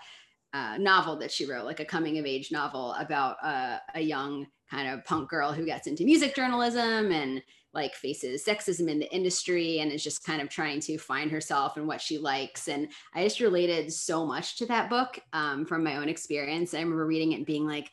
[0.54, 4.48] uh, novel that she wrote, like a coming of age novel about uh, a young
[4.70, 7.42] kind of punk girl who gets into music journalism and
[7.74, 11.78] like faces sexism in the industry and is just kind of trying to find herself
[11.78, 12.68] and what she likes.
[12.68, 16.74] And I just related so much to that book um, from my own experience.
[16.74, 17.92] I remember reading it and being like,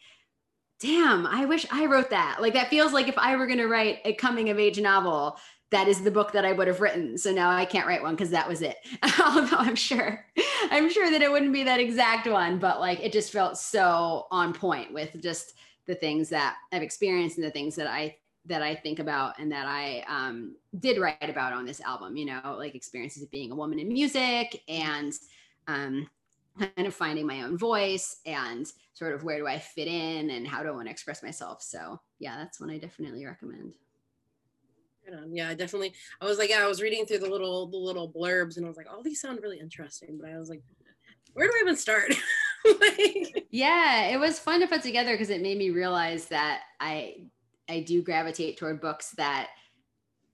[0.80, 2.38] damn, I wish I wrote that.
[2.40, 5.38] Like that feels like if I were going to write a coming of age novel,
[5.70, 7.18] that is the book that I would have written.
[7.18, 8.76] So now I can't write one because that was it.
[9.24, 10.24] Although I'm sure,
[10.70, 14.26] I'm sure that it wouldn't be that exact one, but like it just felt so
[14.30, 15.54] on point with just
[15.86, 19.50] the things that I've experienced and the things that I that I think about and
[19.50, 23.50] that I um, did write about on this album, you know, like experiences of being
[23.50, 25.12] a woman in music and
[25.66, 26.08] um,
[26.56, 30.46] kind of finding my own voice and sort of where do I fit in and
[30.46, 31.60] how do I want to express myself.
[31.60, 33.74] So yeah, that's one I definitely recommend.
[35.30, 35.92] Yeah, I definitely.
[36.20, 38.68] I was like, yeah, I was reading through the little the little blurbs, and I
[38.68, 40.18] was like, all oh, these sound really interesting.
[40.20, 40.62] But I was like,
[41.32, 42.14] where do I even start?
[42.80, 47.26] like, yeah, it was fun to put together because it made me realize that I
[47.68, 49.48] I do gravitate toward books that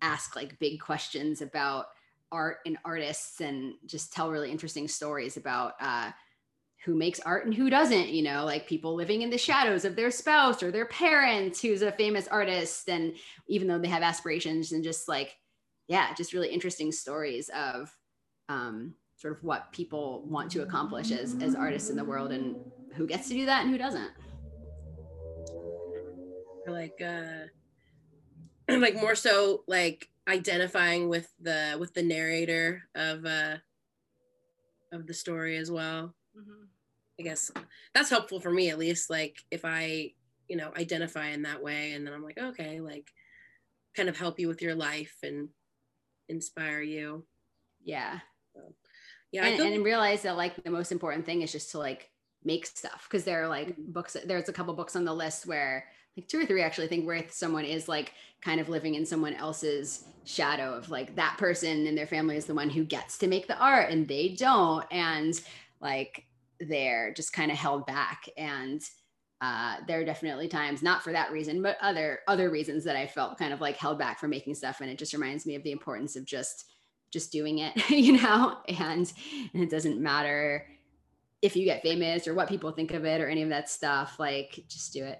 [0.00, 1.87] ask like big questions about
[2.30, 6.11] art and artists and just tell really interesting stories about uh,
[6.85, 9.95] who makes art and who doesn't, you know, like people living in the shadows of
[9.95, 12.88] their spouse or their parents who's a famous artist.
[12.88, 13.14] And
[13.49, 15.37] even though they have aspirations and just like,
[15.87, 17.95] yeah, just really interesting stories of
[18.49, 22.57] um, sort of what people want to accomplish as, as artists in the world and
[22.95, 24.11] who gets to do that and who doesn't
[26.66, 27.47] like uh
[28.79, 33.57] like more so like identifying with the with the narrator of uh
[34.92, 36.64] of the story as well mm-hmm.
[37.18, 37.51] I guess
[37.94, 40.11] that's helpful for me at least like if i
[40.48, 43.11] you know identify in that way and then i'm like okay like
[43.96, 45.48] kind of help you with your life and
[46.29, 47.25] inspire you.
[47.85, 48.20] Yeah.
[48.55, 48.61] So,
[49.31, 52.11] yeah and, and realize that like the most important thing is just to like
[52.44, 53.92] make stuff because there are like mm-hmm.
[53.92, 55.85] books there's a couple books on the list where
[56.16, 59.07] like two or three actually I think where someone is like kind of living in
[59.07, 63.16] someone else's shadow of like that person and their family is the one who gets
[63.18, 64.85] to make the art and they don't.
[64.90, 65.40] And
[65.81, 66.27] like
[66.68, 68.83] they're just kind of held back and
[69.40, 73.07] uh, there are definitely times not for that reason but other other reasons that i
[73.07, 75.62] felt kind of like held back from making stuff and it just reminds me of
[75.64, 76.70] the importance of just
[77.12, 79.12] just doing it you know and,
[79.53, 80.66] and it doesn't matter
[81.40, 84.16] if you get famous or what people think of it or any of that stuff
[84.20, 85.18] like just do it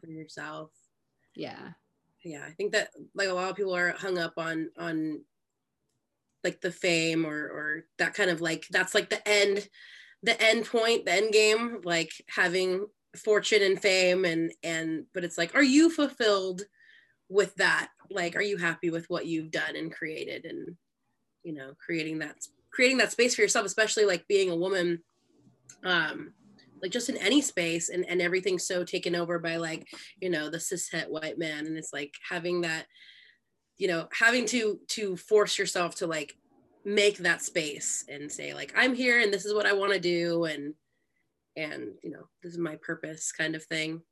[0.00, 0.70] for yourself.
[1.34, 1.70] Yeah.
[2.24, 2.44] Yeah.
[2.46, 5.22] I think that like a lot of people are hung up on on
[6.42, 9.68] like the fame or or that kind of like that's like the end
[10.26, 12.86] the end point, the end game, like having
[13.16, 16.62] fortune and fame and and but it's like, are you fulfilled
[17.28, 17.88] with that?
[18.10, 20.76] Like, are you happy with what you've done and created and
[21.42, 22.36] you know, creating that
[22.70, 25.02] creating that space for yourself, especially like being a woman
[25.84, 26.32] um
[26.82, 29.86] like just in any space and, and everything's so taken over by like
[30.20, 32.86] you know the cishet white man and it's like having that
[33.78, 36.34] you know having to to force yourself to like
[36.86, 39.98] make that space and say like i'm here and this is what i want to
[39.98, 40.72] do and
[41.56, 44.02] and you know this is my purpose kind of thing.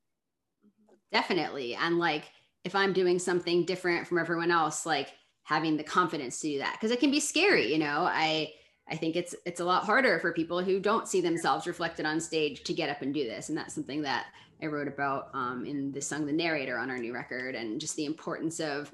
[1.12, 1.74] Definitely.
[1.74, 2.24] And like
[2.64, 5.12] if i'm doing something different from everyone else like
[5.44, 6.72] having the confidence to do that.
[6.72, 8.08] Because it can be scary you know?
[8.10, 8.52] I
[8.88, 12.20] I think it's it's a lot harder for people who don't see themselves reflected on
[12.20, 14.26] stage to get up and do this, and that's something that
[14.62, 17.96] I wrote about um, in the song "The Narrator" on our new record, and just
[17.96, 18.92] the importance of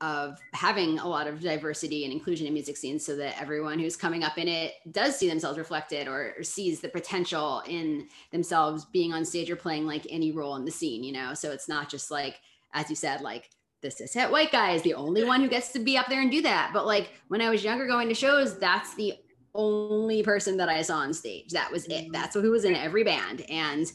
[0.00, 3.96] of having a lot of diversity and inclusion in music scenes, so that everyone who's
[3.96, 8.84] coming up in it does see themselves reflected or, or sees the potential in themselves
[8.86, 11.02] being on stage or playing like any role in the scene.
[11.02, 12.36] You know, so it's not just like
[12.74, 15.78] as you said, like the cishet white guy is the only one who gets to
[15.78, 16.70] be up there and do that.
[16.72, 19.14] But like when I was younger going to shows, that's the
[19.54, 21.50] only person that I saw on stage.
[21.50, 22.04] That was it.
[22.04, 22.12] Mm-hmm.
[22.12, 23.42] That's who was in every band.
[23.48, 23.90] And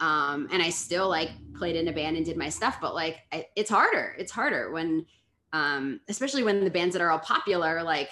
[0.00, 3.18] um and I still like played in a band and did my stuff, but like
[3.32, 4.14] I, it's harder.
[4.18, 5.06] It's harder when
[5.54, 8.10] um especially when the bands that are all popular like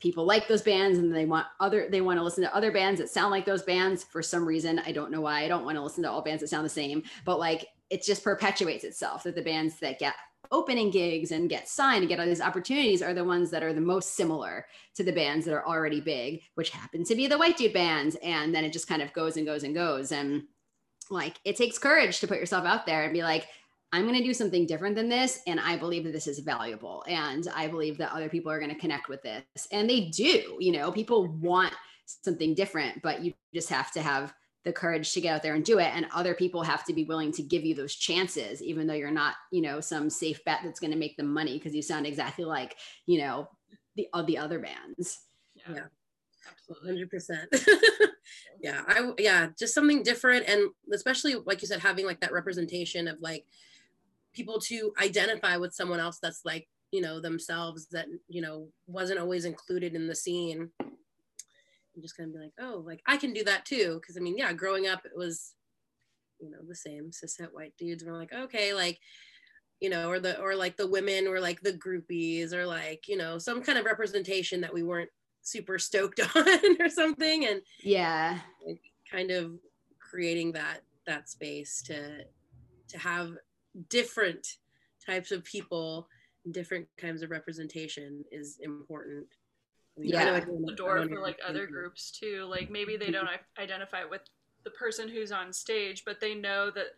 [0.00, 3.00] people like those bands and they want other they want to listen to other bands
[3.00, 4.80] that sound like those bands for some reason.
[4.80, 5.44] I don't know why.
[5.44, 8.02] I don't want to listen to all bands that sound the same, but like it
[8.02, 10.14] just perpetuates itself that the bands that get
[10.50, 13.72] opening gigs and get signed and get all these opportunities are the ones that are
[13.72, 17.36] the most similar to the bands that are already big, which happen to be the
[17.36, 18.16] white dude bands.
[18.22, 20.12] And then it just kind of goes and goes and goes.
[20.12, 20.44] And
[21.10, 23.46] like it takes courage to put yourself out there and be like,
[23.92, 25.40] I'm going to do something different than this.
[25.46, 27.04] And I believe that this is valuable.
[27.08, 29.44] And I believe that other people are going to connect with this.
[29.72, 31.72] And they do, you know, people want
[32.04, 35.64] something different, but you just have to have the courage to get out there and
[35.64, 38.86] do it and other people have to be willing to give you those chances even
[38.86, 41.74] though you're not you know some safe bet that's going to make them money because
[41.74, 43.48] you sound exactly like you know
[43.96, 45.20] the uh, the other bands
[45.54, 45.84] yeah, yeah.
[46.70, 48.08] absolutely 100%
[48.60, 53.08] yeah i yeah just something different and especially like you said having like that representation
[53.08, 53.46] of like
[54.34, 59.18] people to identify with someone else that's like you know themselves that you know wasn't
[59.18, 60.70] always included in the scene
[61.98, 64.00] i'm just gonna be like, oh, like I can do that too.
[64.06, 65.54] Cause I mean, yeah, growing up, it was,
[66.40, 69.00] you know, the same cishet white dudes were like, okay, like,
[69.80, 73.16] you know, or the, or like the women were like the groupies or like, you
[73.16, 75.10] know, some kind of representation that we weren't
[75.42, 77.46] super stoked on or something.
[77.46, 79.52] And yeah, like, kind of
[79.98, 82.18] creating that, that space to,
[82.90, 83.32] to have
[83.88, 84.56] different
[85.04, 86.08] types of people,
[86.50, 89.26] different kinds of representation is important.
[89.96, 90.40] Yeah.
[90.40, 92.46] The door for like other groups too.
[92.48, 93.28] Like maybe they don't
[93.58, 94.22] identify with
[94.64, 96.96] the person who's on stage but they know that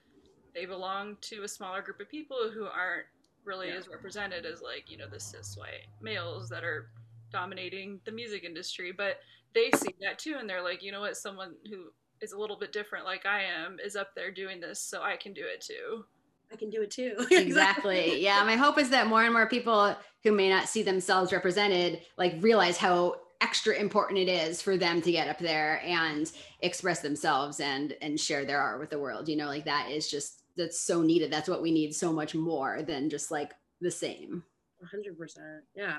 [0.55, 3.07] they belong to a smaller group of people who aren't
[3.45, 3.75] really yeah.
[3.75, 6.91] as represented as like you know the cis white males that are
[7.33, 8.93] dominating the music industry.
[8.93, 9.19] But
[9.55, 11.17] they see that too and they're like you know what?
[11.17, 14.81] Someone who is a little bit different like i am is up there doing this
[14.81, 16.05] so i can do it too
[16.53, 17.27] I can do it too.
[17.31, 18.21] exactly.
[18.21, 18.43] Yeah.
[18.45, 22.35] My hope is that more and more people who may not see themselves represented like
[22.41, 27.59] realize how extra important it is for them to get up there and express themselves
[27.61, 29.29] and and share their art with the world.
[29.29, 31.33] You know, like that is just that's so needed.
[31.33, 34.45] That's what we need so much more than just like the same.
[34.85, 35.37] 100%.
[35.75, 35.97] Yeah.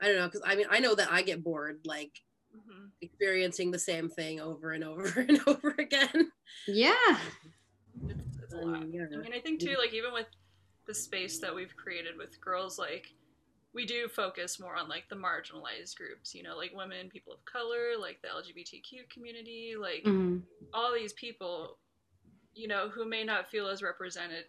[0.00, 2.22] I don't know because I mean I know that I get bored like
[2.54, 2.86] mm-hmm.
[3.00, 6.30] experiencing the same thing over and over and over again.
[6.66, 7.16] Yeah.
[8.48, 8.92] It's, a lot.
[8.92, 9.06] Yeah.
[9.12, 10.26] I mean, I think too, like even with
[10.86, 13.14] the space that we've created with girls, like
[13.74, 17.44] we do focus more on like the marginalized groups, you know, like women, people of
[17.44, 20.38] color, like the LGBTQ community, like mm-hmm.
[20.72, 21.76] all these people,
[22.54, 24.44] you know, who may not feel as represented,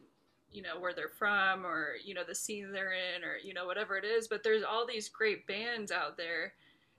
[0.51, 3.65] you know, where they're from or, you know, the scene they're in or, you know,
[3.65, 4.27] whatever it is.
[4.27, 6.53] But there's all these great bands out there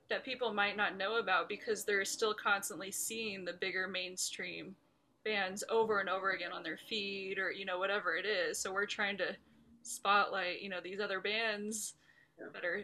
[0.09, 4.75] that people might not know about because they're still constantly seeing the bigger mainstream
[5.23, 8.61] bands over and over again on their feed or you know whatever it is.
[8.61, 9.35] So we're trying to
[9.83, 11.93] spotlight you know these other bands
[12.53, 12.83] that are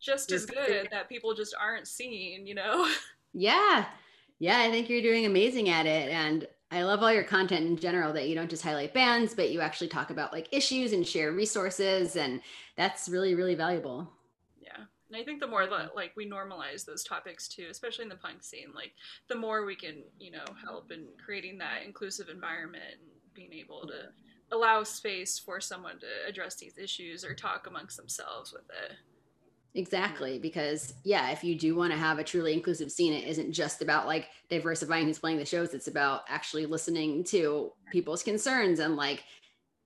[0.00, 2.88] just as good that people just aren't seeing you know?
[3.34, 3.86] Yeah.
[4.38, 6.10] Yeah i think you're doing amazing at it.
[6.10, 9.50] And i love all your content in general that you don't just highlight bands but
[9.50, 12.42] you actually talk about like issues and share resources and
[12.76, 14.10] that's really really valuable
[15.12, 18.16] and I think the more that like we normalize those topics too, especially in the
[18.16, 18.92] punk scene, like
[19.28, 23.86] the more we can, you know, help in creating that inclusive environment and being able
[23.86, 28.96] to allow space for someone to address these issues or talk amongst themselves with it.
[29.74, 33.52] Exactly, because yeah, if you do want to have a truly inclusive scene, it isn't
[33.52, 35.74] just about like diversifying who's playing the shows.
[35.74, 39.24] It's about actually listening to people's concerns and like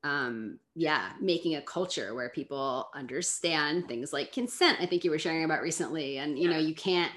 [0.06, 4.78] um, yeah, making a culture where people understand things like consent.
[4.80, 6.56] I think you were sharing about recently, and you yeah.
[6.56, 7.12] know, you can't,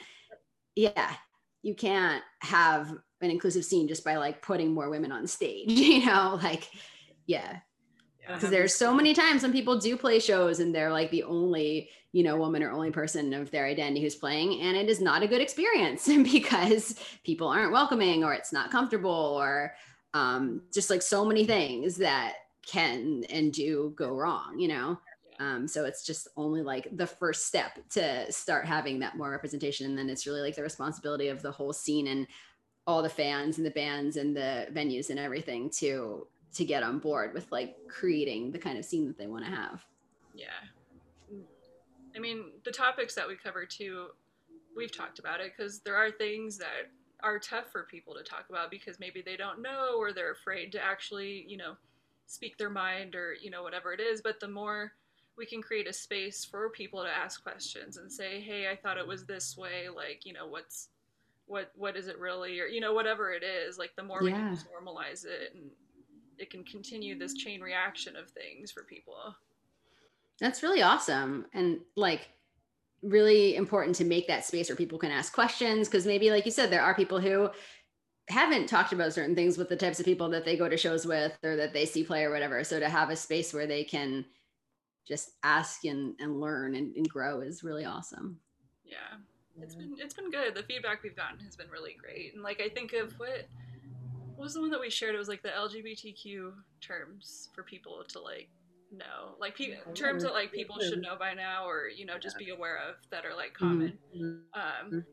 [0.76, 1.14] yeah,
[1.62, 2.90] you can't have
[3.22, 5.70] an inclusive scene just by like putting more women on stage.
[5.70, 6.68] You know, like,
[7.28, 7.60] yeah,
[8.28, 11.90] because there's so many times when people do play shows and they're like the only
[12.12, 15.22] you know woman or only person of their identity who's playing and it is not
[15.22, 19.76] a good experience because people aren't welcoming or it's not comfortable or
[20.16, 22.34] um, just like so many things that
[22.70, 25.00] can and do go wrong, you know?
[25.40, 29.86] Um, so it's just only like the first step to start having that more representation.
[29.86, 32.28] And then it's really like the responsibility of the whole scene and
[32.86, 36.98] all the fans and the bands and the venues and everything to to get on
[36.98, 39.86] board with like creating the kind of scene that they want to have.
[40.34, 40.48] Yeah.
[42.16, 44.08] I mean, the topics that we cover too,
[44.76, 46.90] we've talked about it because there are things that
[47.22, 50.72] are tough for people to talk about because maybe they don't know or they're afraid
[50.72, 51.76] to actually, you know,
[52.30, 54.94] speak their mind or you know whatever it is but the more
[55.40, 58.98] we can create a space for people to ask questions and say, "Hey, I thought
[58.98, 60.90] it was this way." Like, you know, what's
[61.48, 63.78] what what is it really, or you know, whatever it is.
[63.80, 65.72] Like, the more we can normalize it, and
[66.38, 69.34] it can continue this chain reaction of things for people.
[70.40, 71.46] That's really awesome.
[71.54, 72.30] And like
[73.02, 75.88] really important to make that space where people can ask questions.
[75.88, 77.50] Cause maybe, like you said, there are people who
[78.30, 81.06] haven't talked about certain things with the types of people that they go to shows
[81.06, 82.64] with or that they see play or whatever.
[82.64, 84.26] So to have a space where they can
[85.08, 88.40] just ask and, and learn and, and grow is really awesome.
[88.86, 89.18] Yeah.
[89.62, 90.56] It's been it's been good.
[90.56, 92.34] The feedback we've gotten has been really great.
[92.34, 93.48] And like I think of what
[94.36, 95.16] what was the one that we shared?
[95.16, 98.50] It was like the LGBTQ terms for people to like
[98.92, 102.38] know, like pe- terms that like people should know by now, or you know just
[102.38, 103.98] be aware of that are like common.
[104.54, 105.06] Um,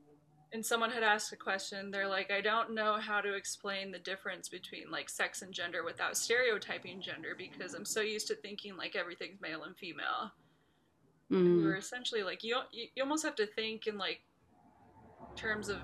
[0.53, 1.91] and someone had asked a question.
[1.91, 5.85] They're like, I don't know how to explain the difference between like sex and gender
[5.85, 10.33] without stereotyping gender because I'm so used to thinking like everything's male and female.
[11.33, 11.65] Mm.
[11.65, 14.21] we're essentially like you, you you almost have to think in like
[15.35, 15.79] terms of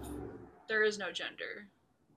[0.69, 1.67] there is no gender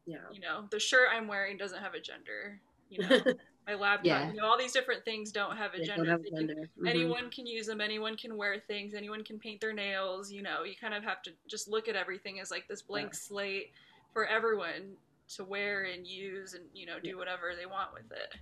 [0.06, 0.18] Yeah.
[0.32, 3.20] you know the shirt i'm wearing doesn't have a gender you know
[3.68, 4.30] my laptop Yeah.
[4.32, 6.70] you know all these different things don't have a They gender, have They can- gender.
[6.80, 6.88] Mhm.
[6.90, 10.64] anyone can use them anyone can wear things anyone can paint their nails you know
[10.64, 13.72] you kind of have to just look at everything as like this blank slate
[14.14, 14.96] for everyone
[15.36, 18.36] to wear and use and you know do whatever they want with it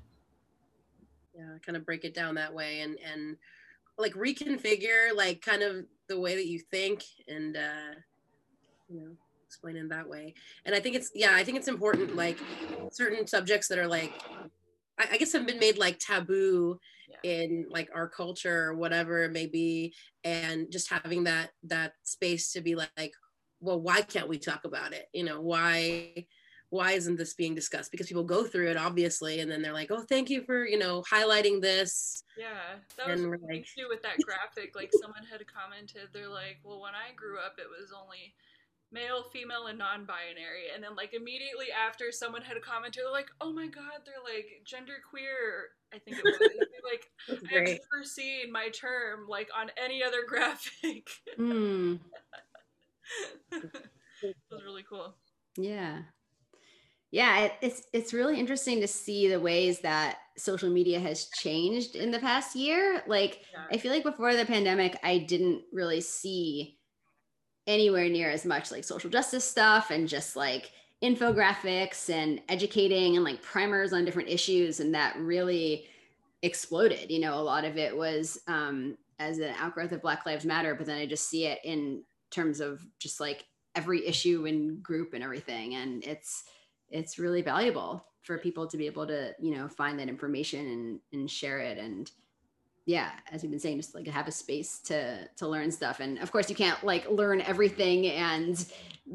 [1.36, 3.38] yeah kind of break it down that way and and
[3.97, 7.93] like reconfigure like kind of the way that you think and uh
[8.89, 9.15] you know
[9.47, 10.34] explain in that way
[10.65, 12.38] and i think it's yeah i think it's important like
[12.91, 14.11] certain subjects that are like
[15.04, 16.80] i, guess I guess have been made like taboo
[17.10, 17.18] Yeah.
[17.32, 19.93] in like our culture or whatever it may be
[20.24, 23.14] and just having that that space to be like
[23.60, 26.26] well why can't we talk about it you know why
[26.70, 29.91] why isn't this being discussed because people go through it obviously and then they're like
[29.91, 32.47] oh thank you for you know highlighting this Yeah,
[32.97, 34.76] that was And we're like- too with that graphic.
[34.76, 38.34] Like someone had commented, they're like, "Well, when I grew up, it was only
[38.94, 43.52] male, female, and non-binary." And then like immediately after, someone had commented, they're like, "Oh
[43.52, 46.39] my god, they're like genderqueer." I think it was
[46.84, 51.10] like I've never seen my term like on any other graphic.
[51.39, 52.00] Mm.
[53.52, 55.16] it was really cool.
[55.58, 56.00] Yeah.
[57.12, 61.96] Yeah, it, it's it's really interesting to see the ways that social media has changed
[61.96, 63.04] in the past year.
[63.08, 63.66] Like Yeah.
[63.72, 66.80] I feel like before the pandemic, I didn't really see
[67.68, 70.72] anywhere near as much like social justice stuff and just like
[71.03, 75.86] infographics and educating and like primers on different issues and that really
[76.41, 77.09] exploded.
[77.09, 80.76] You know a lot of it was um as an outgrowth of black lives matter
[80.76, 83.45] but then i just see it in terms of just like
[83.76, 86.43] every issue and group and everything and it's
[86.89, 90.99] it's really valuable for people to be able to you know find that information and
[91.11, 92.11] and share it and
[92.86, 95.99] yeah as we've been saying just like have a space to to learn stuff.
[95.99, 98.65] And of course you can't like learn everything and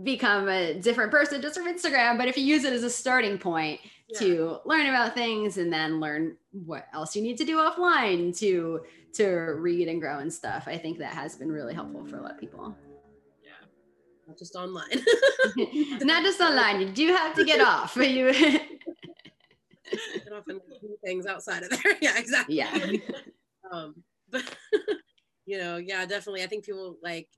[0.03, 3.39] become a different person just from instagram but if you use it as a starting
[3.39, 4.19] point Yeah.
[4.19, 8.81] to learn about things and then learn what else you need to do offline to
[9.15, 9.27] to
[9.59, 12.33] read and grow and stuff i think that has been really helpful for a lot
[12.33, 12.77] of people.
[13.43, 13.51] Yeah.
[14.27, 15.03] not just online.
[16.05, 16.81] Not just online.
[16.81, 17.97] You do have to get off.
[18.17, 18.31] You
[19.91, 21.97] Get off and do things outside of there.
[22.03, 22.57] Yeah exactly.
[22.57, 22.77] Yeah
[23.73, 23.95] um
[24.31, 24.43] but
[25.47, 26.43] you know yeah definitely.
[26.43, 27.29] I think people like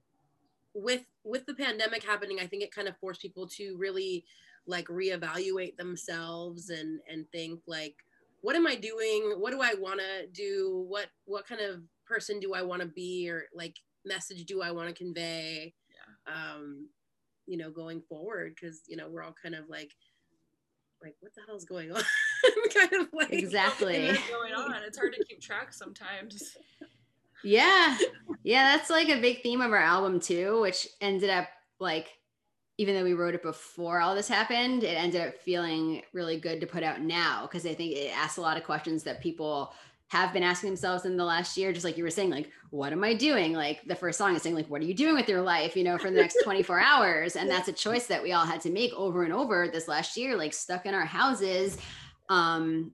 [0.74, 4.24] with with the pandemic happening i think it kind of forced people to really
[4.68, 7.96] like reevaluate themselves and and think like
[8.42, 9.34] what am i doing?
[9.38, 10.84] What do i want to do?
[10.88, 13.28] What what kind of person do i want to be?
[13.28, 15.74] Or like message do i want to convey
[16.26, 16.88] um
[17.46, 19.90] you know going forward because you know we're all kind of like
[21.02, 22.02] like what the hell's going on
[22.74, 24.74] kind of like exactly going on?
[24.86, 26.56] It's hard to keep track sometimes.
[27.42, 27.96] Yeah.
[28.42, 31.48] Yeah, that's like a big theme of our album too, which ended up
[31.78, 32.08] like
[32.78, 36.62] even though we wrote it before all this happened, it ended up feeling really good
[36.62, 39.74] to put out now because I think it asks a lot of questions that people
[40.10, 42.92] have been asking themselves in the last year just like you were saying like what
[42.92, 45.28] am i doing like the first song is saying like what are you doing with
[45.28, 48.32] your life you know for the next 24 hours and that's a choice that we
[48.32, 51.78] all had to make over and over this last year like stuck in our houses
[52.30, 52.92] um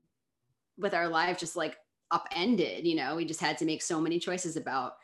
[0.79, 1.77] with our life just like
[2.11, 4.97] upended you know we just had to make so many choices about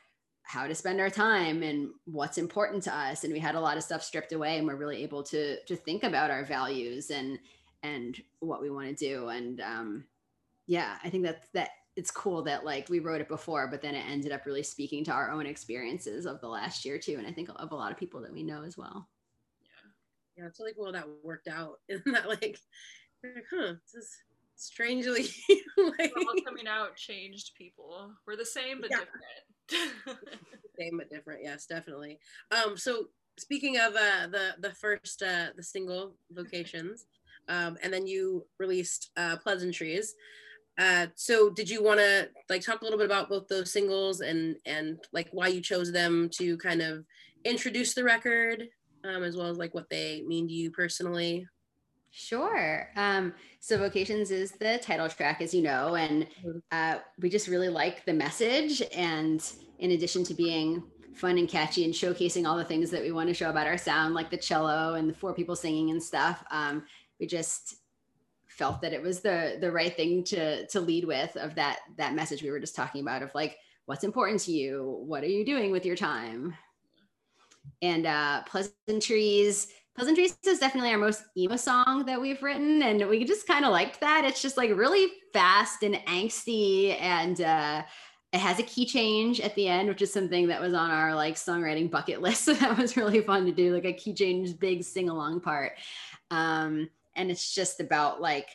[0.43, 3.77] how to spend our time and what's important to us and we had a lot
[3.77, 7.39] of stuff stripped away and we're really able to to think about our values and
[7.83, 10.05] and what we want to do and um
[10.67, 13.95] yeah i think that that it's cool that like we wrote it before but then
[13.95, 17.27] it ended up really speaking to our own experiences of the last year too and
[17.27, 19.09] i think of a lot of people that we know as well
[20.37, 21.81] yeah, yeah, it's really cool that worked out.
[21.89, 22.59] Isn't that like,
[23.25, 24.17] like, huh, this is
[24.57, 25.27] strangely
[25.77, 28.13] like, all coming out changed people.
[28.27, 28.99] We're the same but yeah.
[29.71, 30.19] different.
[30.79, 31.41] same but different.
[31.43, 32.19] Yes, definitely.
[32.51, 33.07] Um, so
[33.39, 37.07] speaking of uh, the the first uh, the single vocations,
[37.49, 40.15] um, and then you released uh, Pleasantries.
[40.79, 44.21] Uh, so did you want to like talk a little bit about both those singles
[44.21, 47.05] and and like why you chose them to kind of
[47.45, 48.69] introduce the record,
[49.05, 51.47] um, as well as like what they mean to you personally?
[52.15, 52.91] Sure.
[52.95, 56.59] Um, so Vocations is the title track, as you know, and mm-hmm.
[56.71, 58.83] uh, we just really like the message.
[58.95, 59.43] And
[59.79, 60.83] in addition to being
[61.15, 63.79] fun and catchy and showcasing all the things that we want to show about our
[63.79, 66.85] sound, like the cello and the four people singing and stuff, um,
[67.19, 67.77] we just
[68.47, 72.15] felt that it was the the right thing to to lead with of that that
[72.15, 73.57] message we were just talking about of like
[73.87, 76.55] what's important to you, what are you doing with your time,
[77.81, 83.25] and uh, pleasantries Pleasantries is definitely our most emo song that we've written, and we
[83.25, 84.25] just kind of liked that.
[84.25, 87.83] It's just like really fast and angsty, and uh,
[88.33, 91.15] it has a key change at the end, which is something that was on our
[91.15, 92.45] like songwriting bucket list.
[92.53, 95.73] So that was really fun to do, like a key change, big sing along part.
[96.31, 98.49] Um, and it's just about like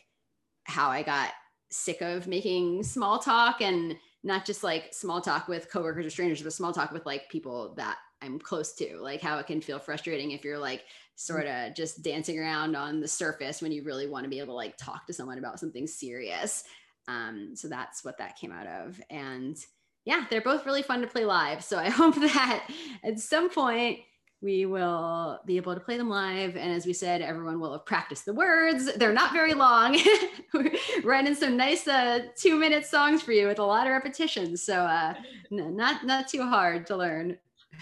[0.64, 1.30] how I got
[1.70, 6.42] sick of making small talk and not just like small talk with coworkers or strangers,
[6.42, 9.78] but small talk with like people that I'm close to, like how it can feel
[9.78, 10.84] frustrating if you're like
[11.18, 14.52] sort of just dancing around on the surface when you really want to be able
[14.54, 16.62] to like talk to someone about something serious.
[17.08, 19.00] Um, so that's what that came out of.
[19.10, 19.56] And
[20.04, 21.64] yeah, they're both really fun to play live.
[21.64, 22.70] So I hope that
[23.02, 23.98] at some point
[24.40, 26.56] we will be able to play them live.
[26.56, 28.94] And as we said, everyone will have practiced the words.
[28.94, 29.98] They're not very long.
[30.54, 30.70] We're
[31.02, 34.62] writing some nice uh, two minute songs for you with a lot of repetitions.
[34.62, 35.14] So uh,
[35.50, 37.38] not, not too hard to learn.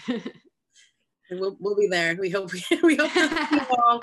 [1.31, 2.15] we'll, we'll be there.
[2.19, 4.01] We hope we, we hope to all,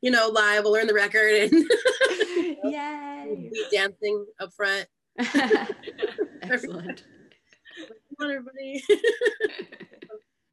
[0.00, 0.64] you know, live.
[0.64, 3.50] We'll learn the record and you know, Yay.
[3.52, 4.86] be dancing up front.
[6.42, 7.04] Excellent.
[8.18, 8.82] Come on, everybody.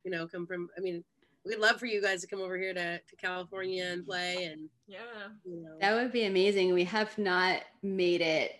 [0.03, 0.69] you know, come from.
[0.77, 1.03] I mean,
[1.45, 4.69] we'd love for you guys to come over here to, to California and play and
[4.87, 4.99] yeah.
[5.43, 5.77] You know.
[5.81, 6.73] That would be amazing.
[6.73, 8.51] We have not made it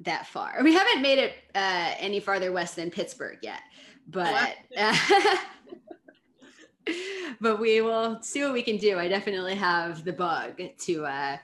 [0.00, 0.60] that far.
[0.62, 3.60] We haven't made it uh, any farther west than Pittsburgh yet
[4.08, 4.96] but uh,
[7.40, 8.98] but we will see what we can do.
[8.98, 11.36] I definitely have the bug to uh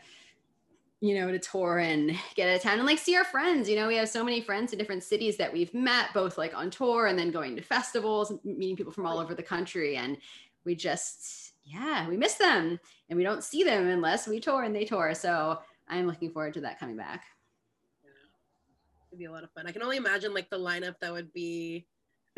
[1.01, 3.69] you know to tour and get out of town and like see our friends.
[3.69, 6.55] You know we have so many friends in different cities that we've met both like
[6.55, 9.97] on tour and then going to festivals meeting people from all over the country.
[9.97, 10.19] And
[10.65, 12.79] we just yeah we miss them
[13.09, 15.15] and we don't see them unless we tour and they tour.
[15.15, 17.25] So i'm looking forward to that coming back.
[18.05, 18.11] Yeah.
[19.11, 19.67] it'd be a lot of fun.
[19.67, 21.87] I can only imagine like the lineup that would be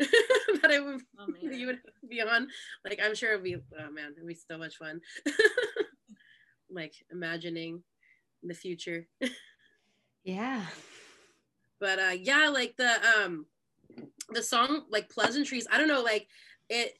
[0.61, 2.47] that I would oh, you would be on.
[2.85, 5.01] Like I'm sure it'd be oh man, it'd be so much fun.
[6.69, 7.83] like imagining
[8.41, 9.07] the future.
[10.23, 10.65] yeah.
[11.79, 13.45] But uh yeah, like the um
[14.29, 16.27] the song like pleasantries, I don't know, like
[16.69, 16.93] it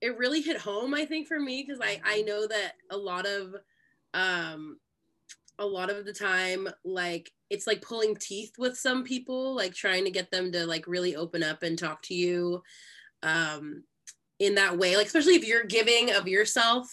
[0.00, 3.26] it really hit home, I think, for me, because I I know that a lot
[3.26, 3.54] of
[4.14, 4.78] um
[5.58, 10.04] a lot of the time like it's like pulling teeth with some people like trying
[10.04, 12.62] to get them to like really open up and talk to you
[13.22, 13.82] um
[14.38, 16.86] in that way like especially if you're giving of yourself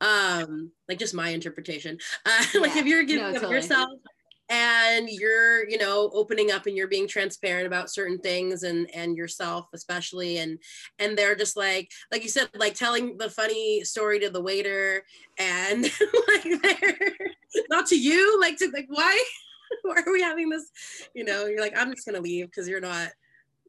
[0.00, 0.42] yeah.
[0.42, 2.60] um like just my interpretation uh, yeah.
[2.60, 3.46] like if you're giving no, totally.
[3.46, 3.90] of yourself
[4.48, 9.16] and you're you know opening up and you're being transparent about certain things and and
[9.16, 10.58] yourself especially and
[10.98, 15.02] and they're just like like you said like telling the funny story to the waiter
[15.38, 15.82] and
[16.28, 17.16] like they're
[17.70, 19.20] not to you like to like why
[19.82, 20.70] why are we having this?
[21.14, 23.10] You know you're like i'm just gonna leave because you're not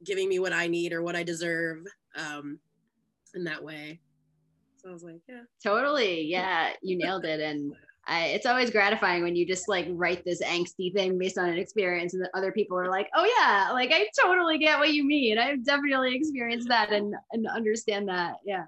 [0.03, 1.85] giving me what i need or what i deserve
[2.15, 2.59] um
[3.35, 3.99] in that way.
[4.77, 5.41] So i was like yeah.
[5.63, 6.23] Totally.
[6.23, 7.39] Yeah you nailed it.
[7.39, 7.73] And
[8.09, 11.57] I, it's always gratifying when you just like write this angsty thing based on an
[11.57, 15.03] experience and the other people are like oh yeah like i totally get what you
[15.03, 15.37] mean.
[15.37, 18.35] I've definitely experienced that and and understand that.
[18.45, 18.65] Yeah.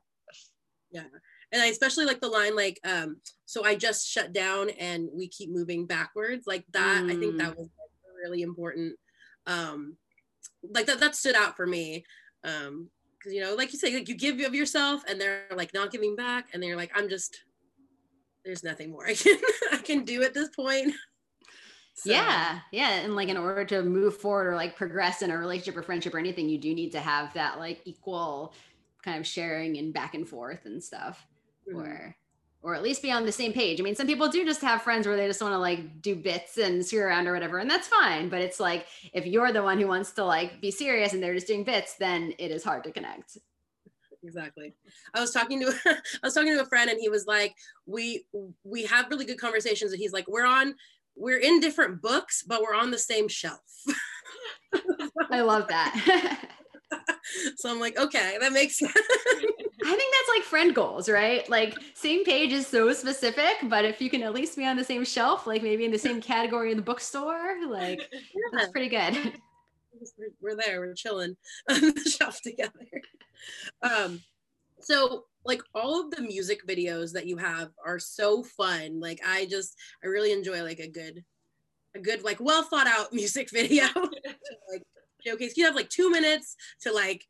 [0.91, 1.03] Yeah
[1.51, 5.27] and I especially like the line like um so I just shut down and we
[5.27, 7.11] keep moving backwards like that mm.
[7.11, 7.57] I think that mm.
[7.57, 7.69] was
[8.23, 8.95] really important
[9.47, 9.95] um
[10.69, 12.03] like that that stood out for me
[12.43, 15.73] um because you know like you say like you give of yourself and they're like
[15.73, 17.43] not giving back and they're like I'm just
[18.45, 19.37] there's nothing more I can
[19.71, 20.93] I can do at this point
[21.95, 22.11] so.
[22.11, 25.75] Yeah, yeah, and like in order to move forward or like progress in a relationship
[25.75, 28.53] or friendship or anything, you do need to have that like equal
[29.03, 31.25] kind of sharing and back and forth and stuff.
[31.69, 31.79] Mm-hmm.
[31.79, 32.15] or
[32.61, 33.79] or at least be on the same page.
[33.79, 36.13] I mean, some people do just have friends where they just want to like do
[36.15, 38.27] bits and screw around or whatever, and that's fine.
[38.27, 41.33] But it's like if you're the one who wants to like be serious and they're
[41.33, 43.37] just doing bits, then it is hard to connect.
[44.23, 44.73] Exactly.
[45.13, 47.55] I was talking to I was talking to a friend and he was like,
[47.85, 48.25] we
[48.63, 50.75] we have really good conversations, and he's like, we're on
[51.15, 53.59] we're in different books, but we're on the same shelf.
[55.31, 56.45] I love that.
[57.55, 58.93] so I'm like, okay, that makes sense.
[58.95, 61.49] I think that's like friend goals, right?
[61.49, 64.83] Like same page is so specific, but if you can at least be on the
[64.83, 68.41] same shelf, like maybe in the same category in the bookstore, like yeah.
[68.51, 69.33] that's pretty good.
[70.41, 71.35] We're there, we're chilling
[71.69, 72.71] on the shelf together.
[73.81, 74.21] Um,
[74.79, 79.01] so like all of the music videos that you have are so fun.
[79.01, 81.25] Like I just I really enjoy like a good
[81.95, 83.87] a good like well thought out music video
[84.71, 84.83] like
[85.25, 85.57] showcase.
[85.57, 87.25] You have like two minutes to like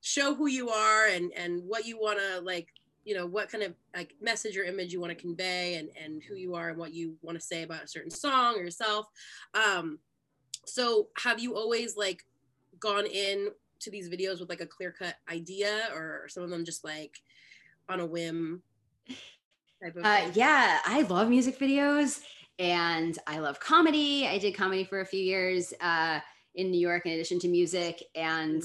[0.00, 2.68] show who you are and and what you want to like
[3.04, 6.22] you know what kind of like message or image you want to convey and and
[6.22, 9.06] who you are and what you want to say about a certain song or yourself.
[9.54, 9.98] Um
[10.64, 12.24] so have you always like
[12.78, 13.48] gone in
[13.80, 17.18] to these videos with like a clear cut idea or some of them just like
[17.88, 18.62] on a whim
[20.02, 20.80] uh, yeah.
[20.84, 22.20] I love music videos
[22.58, 24.26] and i love comedy.
[24.26, 25.72] I did comedy for a few years.
[25.80, 26.20] Uh,
[26.58, 28.62] in new york in addition to music and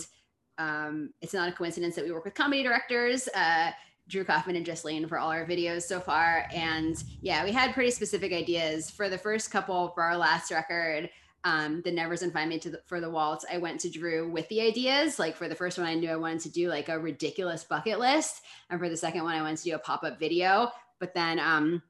[0.59, 3.71] um, it's not a coincidence that we work with comedy directors uh,
[4.07, 6.45] Drew Kaufman and Jess Lane for all our videos so far.
[6.53, 11.09] And yeah, we had pretty specific ideas for the first couple for our last record.
[11.45, 13.45] Um, the Nevers and Find Me to the, for the Waltz.
[13.51, 15.19] I went to Drew with the ideas.
[15.19, 17.99] Like for the first one, I knew I wanted to do like a ridiculous bucket
[17.99, 20.71] list, and for the second one, I wanted to do a pop up video.
[21.01, 21.81] But then um,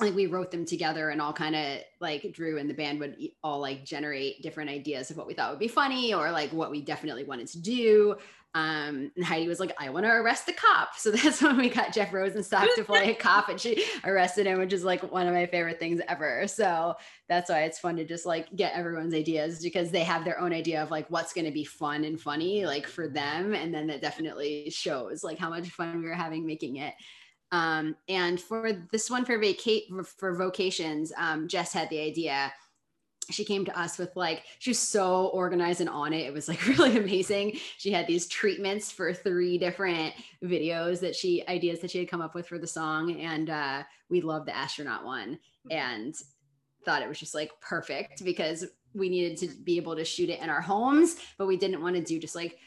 [0.00, 3.16] like we wrote them together and all kind of like Drew and the band would
[3.44, 6.70] all like generate different ideas of what we thought would be funny or like what
[6.70, 8.16] we definitely wanted to do.
[8.54, 10.90] Um, and Heidi was like, I want to arrest the cop.
[10.98, 14.58] So that's when we got Jeff Rosenstock to play a cop and she arrested him,
[14.58, 16.46] which is like one of my favorite things ever.
[16.46, 16.94] So
[17.28, 20.52] that's why it's fun to just like get everyone's ideas because they have their own
[20.52, 23.54] idea of like what's going to be fun and funny like for them.
[23.54, 26.94] And then that definitely shows like how much fun we were having making it.
[27.52, 29.84] Um, and for this one for vacate
[30.18, 32.52] for vocations, um, Jess had the idea.
[33.30, 36.26] She came to us with like she was so organized and on it.
[36.26, 37.58] It was like really amazing.
[37.76, 42.22] She had these treatments for three different videos that she ideas that she had come
[42.22, 45.38] up with for the song, and uh, we loved the astronaut one
[45.70, 46.16] and
[46.84, 50.40] thought it was just like perfect because we needed to be able to shoot it
[50.40, 52.58] in our homes, but we didn't want to do just like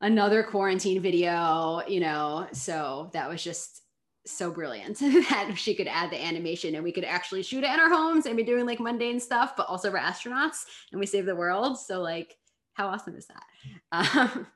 [0.00, 2.46] another quarantine video, you know.
[2.52, 3.82] So that was just
[4.24, 7.80] so brilliant that she could add the animation and we could actually shoot it in
[7.80, 11.26] our homes and be doing like mundane stuff, but also we're astronauts and we save
[11.26, 11.78] the world.
[11.78, 12.36] So like,
[12.74, 13.44] how awesome is that?
[13.92, 14.46] Um,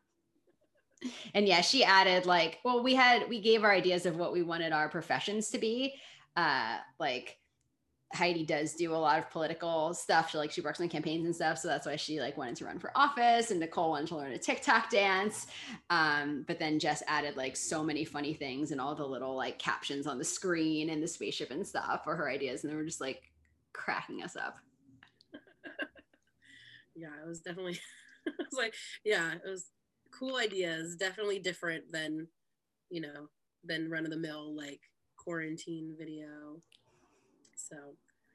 [1.34, 4.42] and yeah, she added like, well, we had we gave our ideas of what we
[4.42, 5.94] wanted our professions to be,
[6.36, 7.36] uh, like
[8.14, 10.30] Heidi does do a lot of political stuff.
[10.30, 12.64] She like she works on campaigns and stuff, so that's why she like wanted to
[12.64, 13.50] run for office.
[13.50, 15.46] And Nicole wanted to learn a TikTok dance.
[15.90, 19.58] Um, but then Jess added like so many funny things and all the little like
[19.58, 22.84] captions on the screen and the spaceship and stuff for her ideas, and they were
[22.84, 23.22] just like
[23.72, 24.56] cracking us up.
[26.94, 27.78] yeah, it was definitely.
[28.26, 29.70] it was like yeah, it was
[30.16, 30.94] cool ideas.
[30.94, 32.28] Definitely different than
[32.88, 33.28] you know
[33.64, 34.80] than run of the mill like
[35.16, 36.62] quarantine video
[37.68, 37.76] so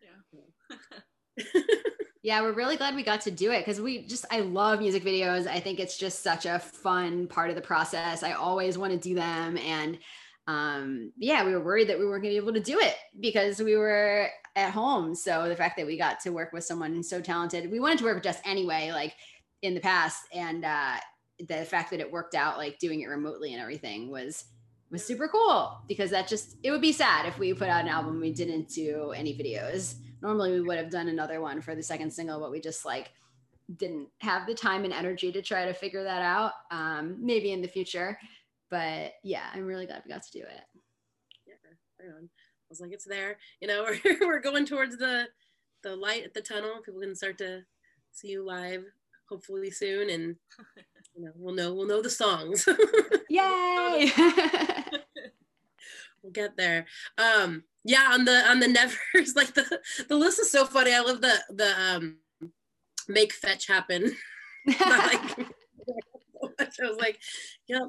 [0.02, 1.44] yeah.
[2.24, 5.04] yeah, we're really glad we got to do it because we just, I love music
[5.04, 5.48] videos.
[5.48, 8.24] I think it's just such a fun part of the process.
[8.24, 9.58] I always want to do them.
[9.58, 9.98] And
[10.48, 12.96] um, yeah, we were worried that we weren't going to be able to do it
[13.20, 15.16] because we were at home.
[15.16, 18.06] So the fact that we got to work with someone so talented, we wanted to
[18.06, 19.16] work with Jess anyway, like
[19.62, 20.24] in the past.
[20.34, 20.98] And uh,
[21.48, 24.46] the fact that it worked out, like doing it remotely and everything was
[24.92, 27.88] was super cool because that just it would be sad if we put out an
[27.88, 29.96] album we didn't do any videos.
[30.22, 33.12] Normally we would have done another one for the second single but we just like
[33.78, 37.62] didn't have the time and energy to try to figure that out um, maybe in
[37.62, 38.20] the future.
[38.70, 40.82] But yeah i'm really glad we got to do it.
[41.48, 41.54] Yeah
[42.00, 42.30] right on.
[42.34, 43.38] i was like it's there.
[43.62, 45.28] You know we're, we're going towards the
[45.84, 46.82] the light at the tunnel.
[46.86, 47.62] People can start to
[48.12, 48.84] see you live
[49.30, 50.36] hopefully soon and
[51.16, 52.68] you know we'll know we'll know the songs.
[53.30, 54.12] Yay!
[56.24, 56.86] We'll get there.
[57.18, 60.94] Um yeah on the on the nevers like the the list is so funny.
[60.94, 62.18] I love the the um
[63.08, 64.16] make fetch happen.
[64.68, 65.40] Like
[66.60, 67.20] i was like
[67.68, 67.82] yep.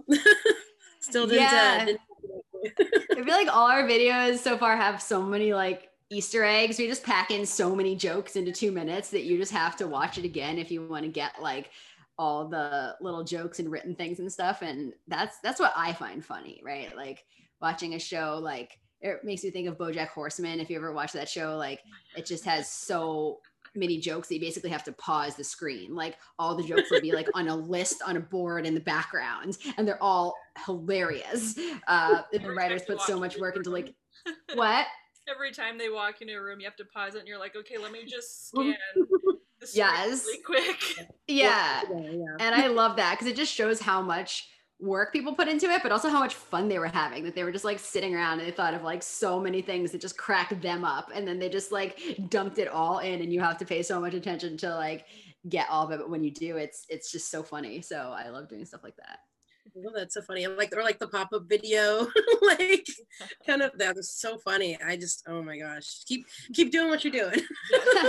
[1.01, 1.79] Still didn't, yeah.
[1.83, 2.01] Uh, didn't
[3.11, 6.79] I feel like all our videos so far have so many like Easter eggs.
[6.79, 9.87] We just pack in so many jokes into two minutes that you just have to
[9.87, 11.71] watch it again if you want to get like
[12.19, 14.63] all the little jokes and written things and stuff.
[14.63, 16.95] And that's that's what I find funny, right?
[16.97, 17.25] Like
[17.61, 20.61] watching a show like it makes me think of BoJack Horseman.
[20.61, 21.81] If you ever watch that show, like
[22.17, 23.41] it just has so
[23.75, 25.95] many jokes that you basically have to pause the screen.
[25.95, 28.81] Like all the jokes will be like on a list on a board in the
[28.81, 30.35] background, and they're all
[30.67, 31.59] hilarious.
[31.89, 33.95] Uh, the writers put so much work into like
[34.55, 34.87] what
[35.29, 37.55] Every time they walk into a room, you have to pause it, and you're like,
[37.55, 38.75] okay, let me just scan
[39.75, 40.25] Yes.
[40.27, 41.09] really quick.
[41.27, 41.83] Yeah.
[41.91, 42.37] Yeah, yeah.
[42.41, 44.49] And I love that because it just shows how much
[44.81, 47.25] work people put into it, but also how much fun they were having.
[47.25, 49.93] That they were just like sitting around and they thought of like so many things
[49.93, 51.11] that just cracked them up.
[51.15, 51.99] And then they just like
[52.29, 55.07] dumped it all in, and you have to pay so much attention to like
[55.49, 55.99] get all of it.
[55.99, 57.81] But when you do, it's it's just so funny.
[57.83, 59.21] So I love doing stuff like that.
[59.77, 60.45] Oh, that's so funny.
[60.45, 62.07] i Like or like the pop-up video,
[62.43, 62.87] like
[63.47, 64.79] kind of that was so funny.
[64.85, 66.05] I just oh my gosh.
[66.07, 67.41] Keep keep doing what you're doing.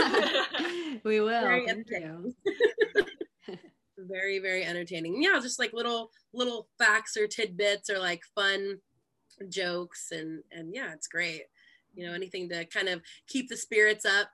[1.04, 1.30] we will.
[1.42, 1.96] Very Thank you.
[2.02, 2.36] entertaining.
[3.98, 5.22] very, very entertaining.
[5.24, 8.80] Yeah, just like little little facts or tidbits or like fun
[9.50, 11.44] jokes and and yeah, it's great.
[11.96, 14.30] You know, anything to kind of keep the spirits up.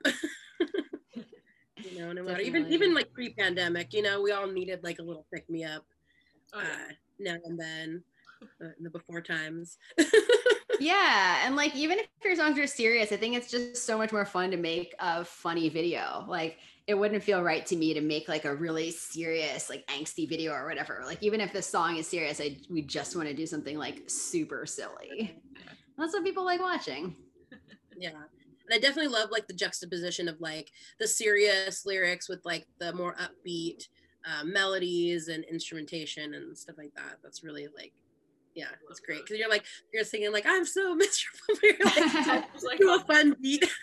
[1.77, 5.03] you know, no matter even even like pre-pandemic, you know, we all needed like a
[5.03, 5.85] little pick me up
[6.53, 6.67] Oh, yeah.
[6.67, 8.03] uh, now and then
[8.61, 9.77] uh, in the before times.
[10.79, 14.13] Yeah, and like even if your songs are serious, I think it's just so much
[14.13, 16.23] more fun to make a funny video.
[16.27, 16.57] Like
[16.87, 20.53] it wouldn't feel right to me to make like a really serious, like angsty video
[20.53, 21.03] or whatever.
[21.05, 24.03] Like even if the song is serious, I we just want to do something like
[24.09, 25.41] super silly.
[25.97, 27.17] That's what people like watching.
[27.97, 32.65] yeah and i definitely love like the juxtaposition of like the serious lyrics with like
[32.79, 33.87] the more upbeat
[34.25, 37.93] uh, melodies and instrumentation and stuff like that that's really like
[38.55, 39.63] yeah it's great because you're like
[39.93, 43.69] you're singing like i'm so miserable you're like like, a fun beat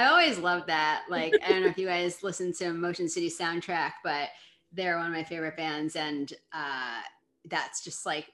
[0.00, 1.04] I always loved that.
[1.10, 4.30] Like, I don't know if you guys listen to Motion City soundtrack, but
[4.72, 5.94] they're one of my favorite bands.
[5.94, 7.02] And uh,
[7.44, 8.32] that's just like,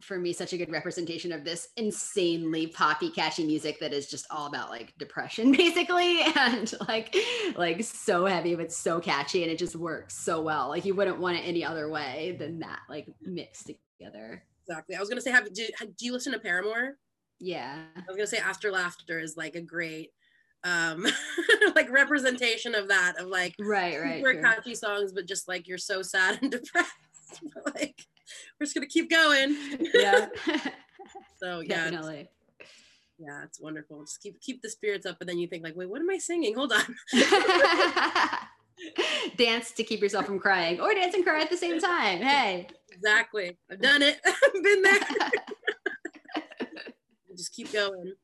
[0.00, 4.26] for me, such a good representation of this insanely poppy, catchy music that is just
[4.30, 6.20] all about like depression, basically.
[6.36, 7.14] And like,
[7.56, 9.42] like so heavy, but so catchy.
[9.42, 10.68] And it just works so well.
[10.68, 14.42] Like, you wouldn't want it any other way than that, like mixed together.
[14.66, 15.66] exactly i was gonna say have do,
[15.98, 16.96] do you listen to paramore
[17.38, 17.82] Yeah.
[17.96, 20.12] i was gonna say after laughter is like a great
[20.64, 21.06] um
[21.74, 24.16] like representation of that of like Right, right.
[24.20, 24.42] super true.
[24.42, 26.90] catchy songs, but just like you're so sad and depressed.
[27.74, 28.06] like
[28.60, 29.56] we're just gonna keep going.
[29.94, 30.28] Yeah.
[31.42, 32.28] So yeah, it's,
[33.18, 34.02] yeah, it's wonderful.
[34.02, 36.18] Just keep keep the spirits up, and then you think like, wait, what am I
[36.18, 36.54] singing?
[36.54, 36.82] Hold on.
[39.36, 42.18] dance to keep yourself from crying or dance and cry at the same time.
[42.18, 42.68] Hey.
[42.92, 43.56] Exactly.
[43.70, 44.20] I've done it.
[44.26, 45.00] I've been there.
[47.36, 48.14] just keep going.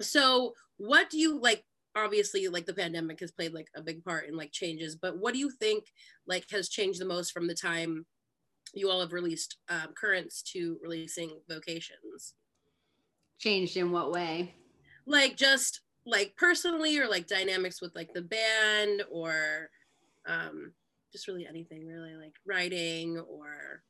[0.00, 1.64] So what do you like?
[1.96, 5.32] Obviously, like the pandemic has played like a big part in like changes, but what
[5.32, 5.84] do you think
[6.26, 8.04] like has changed the most from the time
[8.74, 12.34] you all have released um, currents to releasing vocations?
[13.38, 14.54] Changed in what way?
[15.08, 19.70] like just like personally or like dynamics with like the band or
[20.26, 20.72] um
[21.12, 23.82] just really anything really like writing or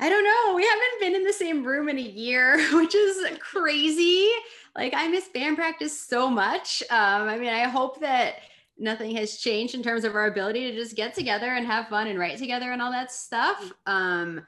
[0.00, 0.54] I don't know.
[0.54, 4.30] We haven't been in the same room in a year, which is crazy.
[4.76, 6.84] Like I miss band practice so much.
[6.88, 8.34] Um, I mean, I hope that
[8.78, 12.06] nothing has changed in terms of our ability to just get together and have fun
[12.06, 13.72] and write together and all that stuff.
[13.86, 14.46] Um,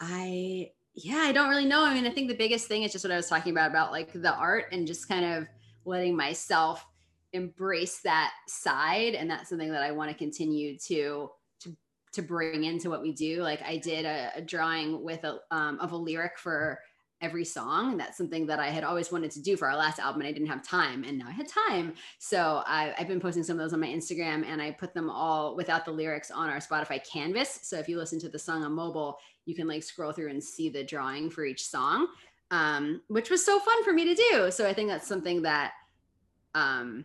[0.00, 1.84] I yeah, I don't really know.
[1.84, 3.92] I mean, I think the biggest thing is just what I was talking about about
[3.92, 5.46] like the art and just kind of
[5.84, 6.84] letting myself
[7.32, 11.76] embrace that side and that's something that I want to continue to to
[12.12, 13.42] to bring into what we do.
[13.42, 16.80] Like I did a, a drawing with a um, of a lyric for
[17.20, 17.92] every song.
[17.92, 20.28] And that's something that I had always wanted to do for our last album, and
[20.28, 21.94] I didn't have time, and now I had time.
[22.18, 25.10] So I, I've been posting some of those on my Instagram, and I put them
[25.10, 27.60] all without the lyrics on our Spotify canvas.
[27.62, 30.42] So if you listen to the song on mobile, you can like scroll through and
[30.42, 32.08] see the drawing for each song,
[32.50, 34.50] um, which was so fun for me to do.
[34.50, 35.72] So I think that's something that
[36.54, 37.04] um,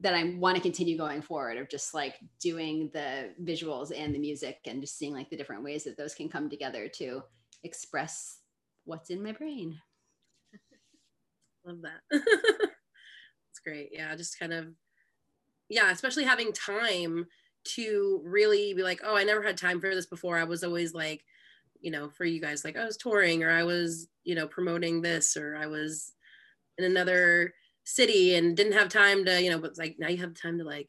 [0.00, 4.18] that I want to continue going forward of just like doing the visuals and the
[4.18, 7.22] music and just seeing like the different ways that those can come together to
[7.62, 8.40] express
[8.84, 9.78] what's in my brain.
[11.64, 12.20] love that.
[13.50, 13.90] It's great.
[13.92, 14.66] Yeah just kind of
[15.68, 17.26] yeah especially having time
[17.64, 20.36] to really be like oh i never had time for this before.
[20.36, 21.24] I was always like
[21.84, 25.02] you know for you guys like i was touring or i was you know promoting
[25.02, 26.12] this or i was
[26.78, 27.52] in another
[27.84, 30.64] city and didn't have time to you know but like now you have time to
[30.64, 30.88] like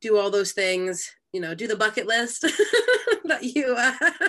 [0.00, 2.40] do all those things you know do the bucket list
[3.24, 4.28] that you uh,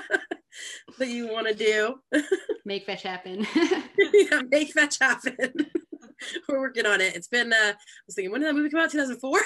[1.02, 2.00] that you want to do
[2.66, 3.46] Make fetch happen.
[3.56, 5.34] yeah, make fetch happen.
[6.48, 7.16] We're working on it.
[7.16, 7.76] It's been, uh, I
[8.06, 8.92] was thinking, when did that movie come out?
[8.92, 9.40] 2004?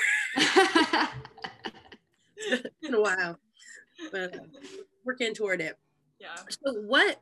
[2.36, 3.39] it's been a while.
[4.12, 4.39] But uh,
[5.06, 5.78] working toward it.
[6.20, 6.36] Yeah.
[6.49, 7.22] So, what,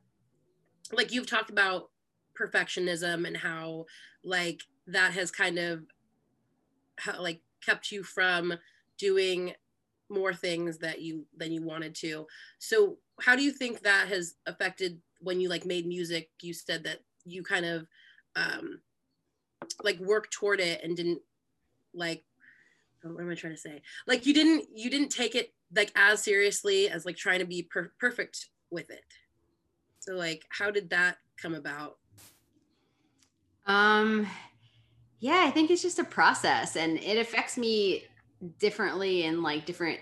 [0.91, 1.91] like, you've talked about
[2.35, 3.85] perfectionism and how,
[4.23, 5.83] like, that has kind of,
[6.97, 8.55] how, like, kept you from
[8.97, 9.53] doing
[10.09, 12.27] more things that you than you wanted to
[12.59, 16.83] so how do you think that has affected when you like made music you said
[16.83, 17.87] that you kind of
[18.35, 18.79] um
[19.83, 21.21] like worked toward it and didn't
[21.93, 22.23] like
[23.11, 23.81] what am I trying to say?
[24.07, 27.63] Like you didn't you didn't take it like as seriously as like trying to be
[27.63, 29.03] per- perfect with it.
[29.99, 31.97] So like how did that come about?
[33.65, 34.27] Um
[35.19, 38.03] yeah, I think it's just a process and it affects me
[38.59, 39.99] differently in like different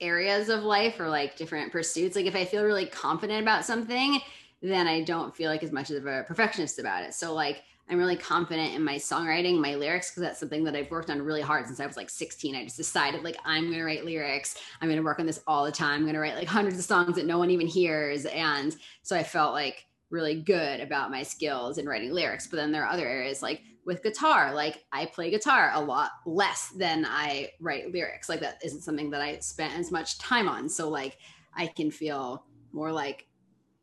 [0.00, 2.16] areas of life or like different pursuits.
[2.16, 4.20] Like if I feel really confident about something,
[4.62, 7.14] then I don't feel like as much of a perfectionist about it.
[7.14, 10.90] So like I'm really confident in my songwriting, my lyrics, because that's something that I've
[10.90, 12.56] worked on really hard since I was like 16.
[12.56, 14.56] I just decided like I'm gonna write lyrics.
[14.80, 16.00] I'm gonna work on this all the time.
[16.00, 18.24] I'm gonna write like hundreds of songs that no one even hears.
[18.26, 22.46] And so I felt like really good about my skills in writing lyrics.
[22.46, 26.10] But then there are other areas like with guitar, like I play guitar a lot
[26.26, 28.28] less than I write lyrics.
[28.28, 30.68] Like that isn't something that I spent as much time on.
[30.68, 31.18] So like
[31.54, 33.26] I can feel more like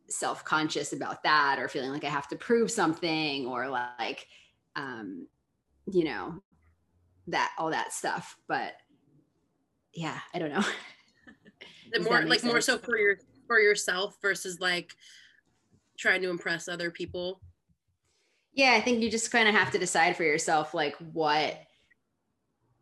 [0.10, 4.28] self-conscious about that or feeling like I have to prove something or like
[4.76, 5.28] um
[5.90, 6.42] you know
[7.28, 8.74] that all that stuff but
[9.94, 10.64] yeah I don't know
[11.94, 12.52] the more like sense?
[12.52, 14.94] more so for your for yourself versus like
[15.98, 17.42] trying to impress other people
[18.54, 21.60] yeah I think you just kind of have to decide for yourself like what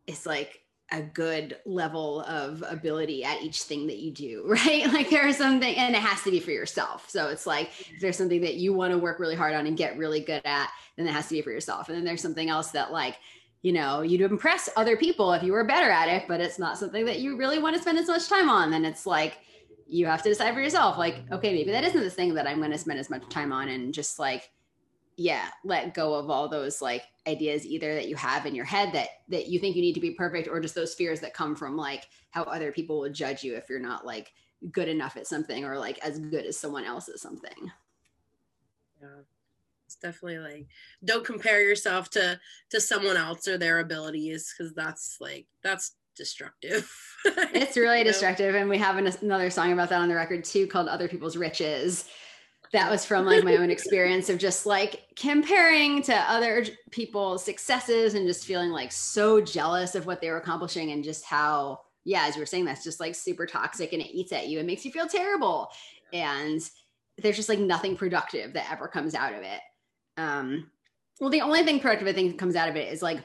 [0.08, 0.62] is like
[0.92, 4.92] a good level of ability at each thing that you do, right?
[4.92, 7.10] Like there is something, and it has to be for yourself.
[7.10, 9.78] So it's like if there's something that you want to work really hard on and
[9.78, 11.90] get really good at, then it has to be for yourself.
[11.90, 13.18] And then there's something else that like,
[13.62, 16.78] you know, you'd impress other people if you were better at it, but it's not
[16.78, 18.72] something that you really want to spend as much time on.
[18.72, 19.38] Then it's like
[19.88, 22.60] you have to decide for yourself, like, okay, maybe that isn't the thing that I'm
[22.60, 24.50] going to spend as much time on, and just like
[25.20, 28.94] yeah let go of all those like ideas either that you have in your head
[28.94, 31.58] that that you think you need to be perfect or just those fears that come
[31.58, 34.32] from like how other people will judge you if you're not like
[34.72, 37.72] good enough at something or like as good as someone else at something.
[39.02, 39.22] Yeah.
[39.86, 40.68] It's definitely like
[41.04, 42.40] don't compare yourself to
[42.70, 46.90] to someone else or their abilities because that's like that's destructive.
[47.26, 50.68] It's really destructive and we have an, another song about that on the record too
[50.68, 52.06] called other people's riches
[52.72, 58.14] that was from like my own experience of just like comparing to other people's successes
[58.14, 62.26] and just feeling like so jealous of what they were accomplishing and just how yeah
[62.28, 64.60] as you were saying that's just like super toxic and it eats at you.
[64.60, 65.70] And makes you feel terrible.
[66.14, 66.62] And
[67.18, 69.62] there's just like nothing productive that ever comes out of it.
[70.18, 70.70] Um
[71.20, 73.20] well the only thing productive i think comes out of it is like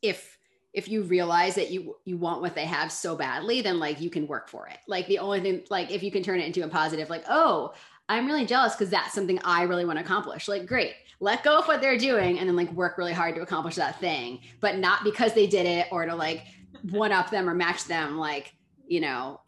[0.00, 0.38] if
[0.72, 4.10] if you realize that you you want what they have so badly then like you
[4.10, 4.78] can work for it.
[4.86, 7.74] Like the only thing like if you can turn it into a positive like oh
[8.08, 10.48] I'm really jealous because that's something I really want to accomplish.
[10.48, 13.42] Like, great, let go of what they're doing and then like work really hard to
[13.42, 16.44] accomplish that thing, but not because they did it or to like
[16.90, 18.18] one up them or match them.
[18.18, 18.54] Like,
[18.86, 19.40] you know,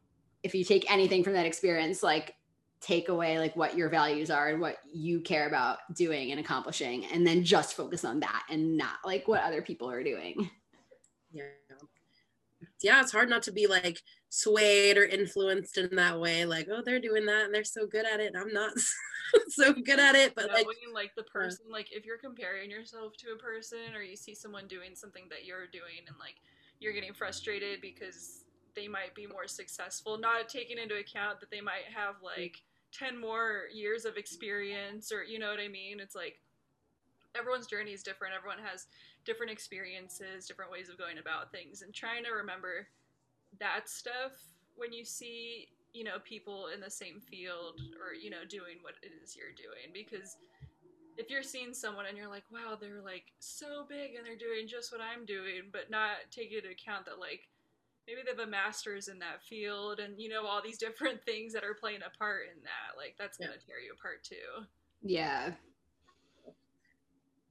[0.43, 2.35] if you take anything from that experience, like
[2.81, 7.05] take away like what your values are and what you care about doing and accomplishing,
[7.07, 10.51] and then just focus on that and not like what other people are doing.
[11.33, 11.45] Yeah.
[12.83, 16.83] Yeah, it's hard not to be like swayed or influenced in that way like oh
[16.85, 18.73] they're doing that and they're so good at it and i'm not
[19.49, 23.29] so good at it but like, like the person like if you're comparing yourself to
[23.33, 26.35] a person or you see someone doing something that you're doing and like
[26.81, 28.45] you're getting frustrated because
[28.75, 32.37] they might be more successful not taking into account that they might have mm.
[32.37, 36.01] like 10 more years of experience or you know what i mean?
[36.01, 36.41] It's like
[37.37, 38.87] everyone's journey is different everyone has
[39.27, 42.87] different experiences different ways of going about things and trying to remember
[43.59, 44.33] that stuff
[44.77, 48.95] when you see you know people in the same field or you know doing what
[49.03, 50.37] it is you're doing because
[51.17, 54.69] if you're seeing someone and you're like wow they're like so big and they're doing
[54.69, 57.49] just what i'm doing but not taking into account that like
[58.07, 61.53] maybe they have a master's in that field and you know all these different things
[61.53, 64.67] that are playing a part in that like that's gonna tear you apart too.
[65.03, 65.53] Yeah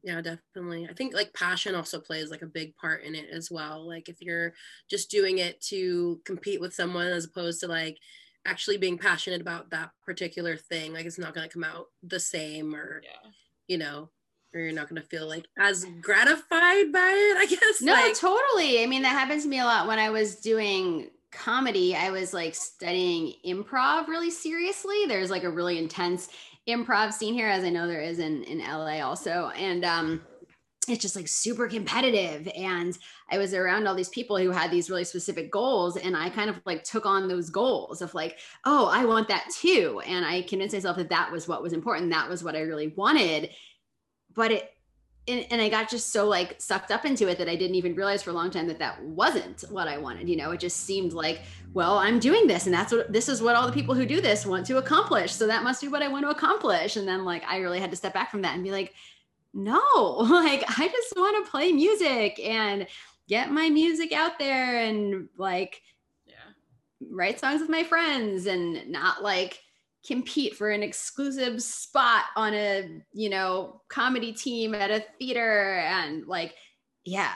[0.06, 0.88] yeah definitely.
[0.89, 3.86] I think like passion also plays like a big part in it as well.
[3.86, 4.53] Like if you're
[4.89, 7.97] just doing it to compete with someone as opposed to like
[8.45, 12.20] actually being passionate about that particular thing like it's not going to come out the
[12.20, 13.30] same or yeah.
[13.68, 14.08] you know
[14.53, 18.16] or you're not going to feel like as gratified by it i guess no like,
[18.16, 18.84] totally.
[18.84, 19.88] I mean that happens to me a lot.
[19.88, 25.06] When i was doing comedy i was like studying improv really seriously.
[25.08, 26.30] There's like a really intense
[26.68, 30.22] improv scene here, as I know there is in in LA also, and um,
[30.88, 32.47] it's just like super competitive.
[32.55, 32.97] And
[33.32, 36.49] I was around all these people who had these really specific goals, and I kind
[36.49, 40.41] of like took on those goals of like, oh, I want that too, and I
[40.43, 43.49] convinced myself that that was what was important, that was what I really wanted.
[44.34, 44.74] But it
[45.28, 47.95] and, and, I got just so like sucked up into it that I didn't even
[47.95, 50.30] realize for a long time that that wasn't what I wanted.
[50.30, 51.41] You know, it just seemed like,
[51.73, 54.21] well, I'm doing this, and that's what this is what all the people who do
[54.21, 55.34] this want to accomplish.
[55.34, 56.95] So that must be what I want to accomplish.
[56.95, 58.93] And then like I really had to step back from that and be like,
[59.53, 59.82] no,
[60.30, 62.88] like I just want to play music and
[63.28, 65.82] get my music out there and like
[66.28, 66.36] Yeah.
[67.09, 69.61] write songs with my friends and not like
[70.06, 76.28] compete for an exclusive spot on a you know comedy team at a theater and
[76.28, 76.53] like
[77.03, 77.34] yeah.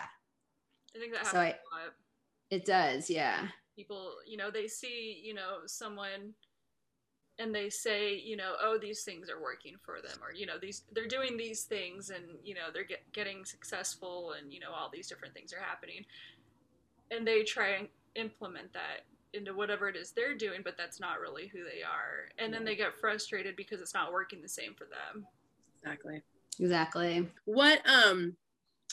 [0.96, 1.94] I think that So happens I- a lot.
[2.50, 3.48] it does yeah.
[3.76, 6.34] People, you know, they see, you know, someone
[7.38, 10.58] and they say, you know, oh, these things are working for them, or you know,
[10.62, 14.72] these they're doing these things, and you know, they're get, getting successful, and you know,
[14.78, 16.04] all these different things are happening,
[17.12, 21.20] and they try and implement that into whatever it is they're doing, but that's not
[21.20, 24.74] really who they are, and then they get frustrated because it's not working the same
[24.74, 25.26] for them.
[25.84, 26.22] Exactly.
[26.60, 28.36] exactly What um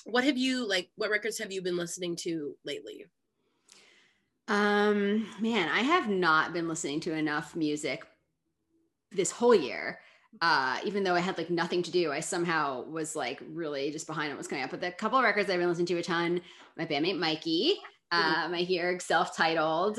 [0.05, 3.07] what have you like what records have you been listening to lately?
[4.49, 8.07] um man i have not been listening to enough music
[9.11, 9.99] this whole year
[10.41, 14.07] uh even though i had like nothing to do i somehow was like really just
[14.07, 16.03] behind on what's coming up but the couple of records i've been listening to a
[16.03, 16.41] ton
[16.79, 17.75] my bandmate mikey
[18.13, 19.99] uh Mikey Erg self-titled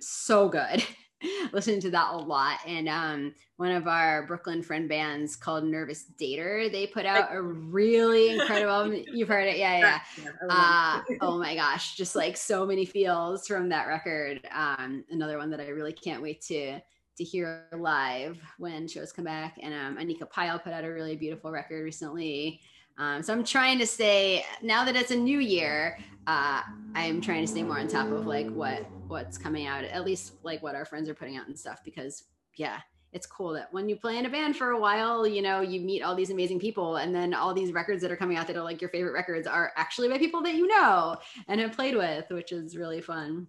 [0.00, 0.84] so good
[1.52, 6.04] listening to that a lot and um one of our brooklyn friend bands called nervous
[6.20, 11.38] dater they put out a really incredible you've heard it yeah yeah Yeah, uh, oh
[11.38, 14.40] my gosh, just like so many feels from that record.
[14.54, 16.80] Um, another one that I really can't wait to
[17.16, 19.56] to hear live when shows come back.
[19.62, 22.60] And um, Anika Pyle put out a really beautiful record recently.
[22.98, 25.98] Um, so I'm trying to stay now that it's a new year.
[26.26, 26.62] Uh,
[26.94, 30.34] I'm trying to stay more on top of like what what's coming out, at least
[30.42, 31.80] like what our friends are putting out and stuff.
[31.84, 32.24] Because
[32.56, 32.80] yeah,
[33.12, 35.80] it's cool that when you play in a band for a while, you know, you
[35.80, 38.56] meet all these amazing people, and then all these records that are coming out that
[38.56, 41.16] are like your favorite records are actually by people that you know
[41.48, 43.46] and have played with, which is really fun.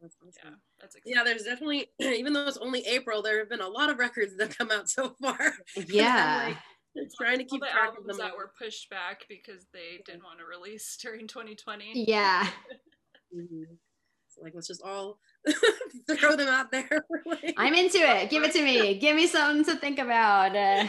[0.00, 0.32] That's awesome.
[0.44, 0.50] Yeah,
[0.80, 0.96] that's.
[1.04, 4.36] Yeah, there's definitely even though it's only April, there have been a lot of records
[4.36, 5.38] that come out so far.
[5.88, 6.54] Yeah.
[6.96, 8.26] I'm trying to All keep the track of albums them.
[8.26, 12.04] that were pushed back because they didn't want to release during 2020.
[12.08, 12.48] Yeah.
[13.36, 13.64] Mhm.
[14.42, 15.18] Like let's just all
[16.10, 16.88] throw them out there.
[17.26, 18.30] like- I'm into it.
[18.30, 18.94] Give it to me.
[18.98, 20.54] Give me something to think about.
[20.56, 20.86] Uh,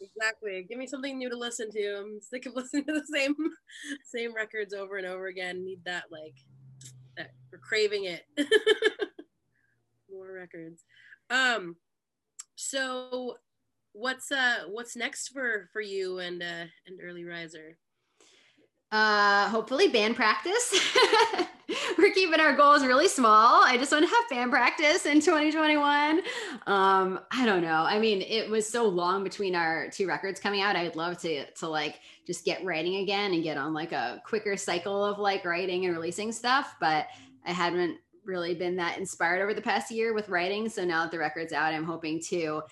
[0.00, 0.64] exactly.
[0.68, 1.98] Give me something new to listen to.
[1.98, 3.34] I'm sick of listening to the same
[4.04, 5.64] same records over and over again.
[5.64, 6.34] Need that like
[7.16, 8.22] that we're craving it.
[10.10, 10.84] More records.
[11.30, 11.76] Um
[12.56, 13.36] so
[13.92, 17.76] what's uh what's next for for you and uh and early riser?
[18.94, 20.72] Uh, hopefully band practice.
[21.98, 23.64] We're keeping our goals really small.
[23.64, 26.20] I just want to have band practice in 2021.
[26.68, 27.82] Um, I don't know.
[27.82, 30.76] I mean, it was so long between our two records coming out.
[30.76, 34.56] I'd love to to like just get writing again and get on like a quicker
[34.56, 37.08] cycle of like writing and releasing stuff, but
[37.44, 40.68] I hadn't really been that inspired over the past year with writing.
[40.68, 42.62] So now that the record's out, I'm hoping to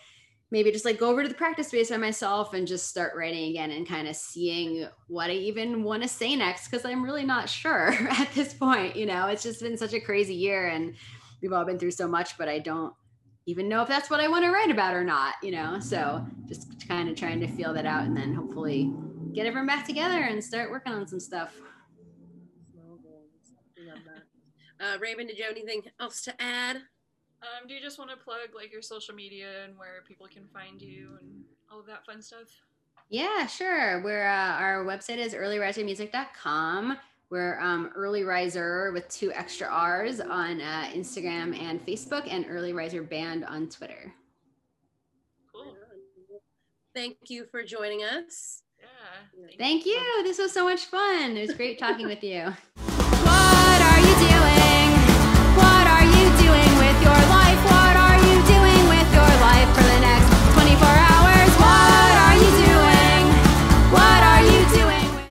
[0.53, 3.49] maybe just like go over to the practice space by myself and just start writing
[3.49, 7.25] again and kind of seeing what I even want to say next because I'm really
[7.25, 8.95] not sure at this point.
[8.95, 10.95] You know, it's just been such a crazy year and
[11.41, 12.93] we've all been through so much, but I don't
[13.47, 15.81] even know if that's what I want to write about or not, you know?
[15.81, 18.93] So just kind of trying to feel that out and then hopefully
[19.33, 21.55] get everyone back together and start working on some stuff.
[24.79, 26.83] Uh Raven, did you have anything else to add?
[27.43, 30.47] Um, do you just want to plug like your social media and where people can
[30.53, 32.47] find you and all of that fun stuff?
[33.09, 34.01] Yeah, sure.
[34.03, 36.97] We're uh, our website is earlyrisermusic.com.
[37.31, 42.73] We're um, Early Riser with two extra R's on uh, Instagram and Facebook, and Early
[42.73, 44.15] Riser Band on Twitter.
[45.53, 45.75] Cool.
[46.95, 48.63] Thank you for joining us.
[48.79, 49.47] Yeah.
[49.59, 49.99] Thank you.
[50.25, 51.37] This was so much fun.
[51.37, 52.55] It was great talking with you.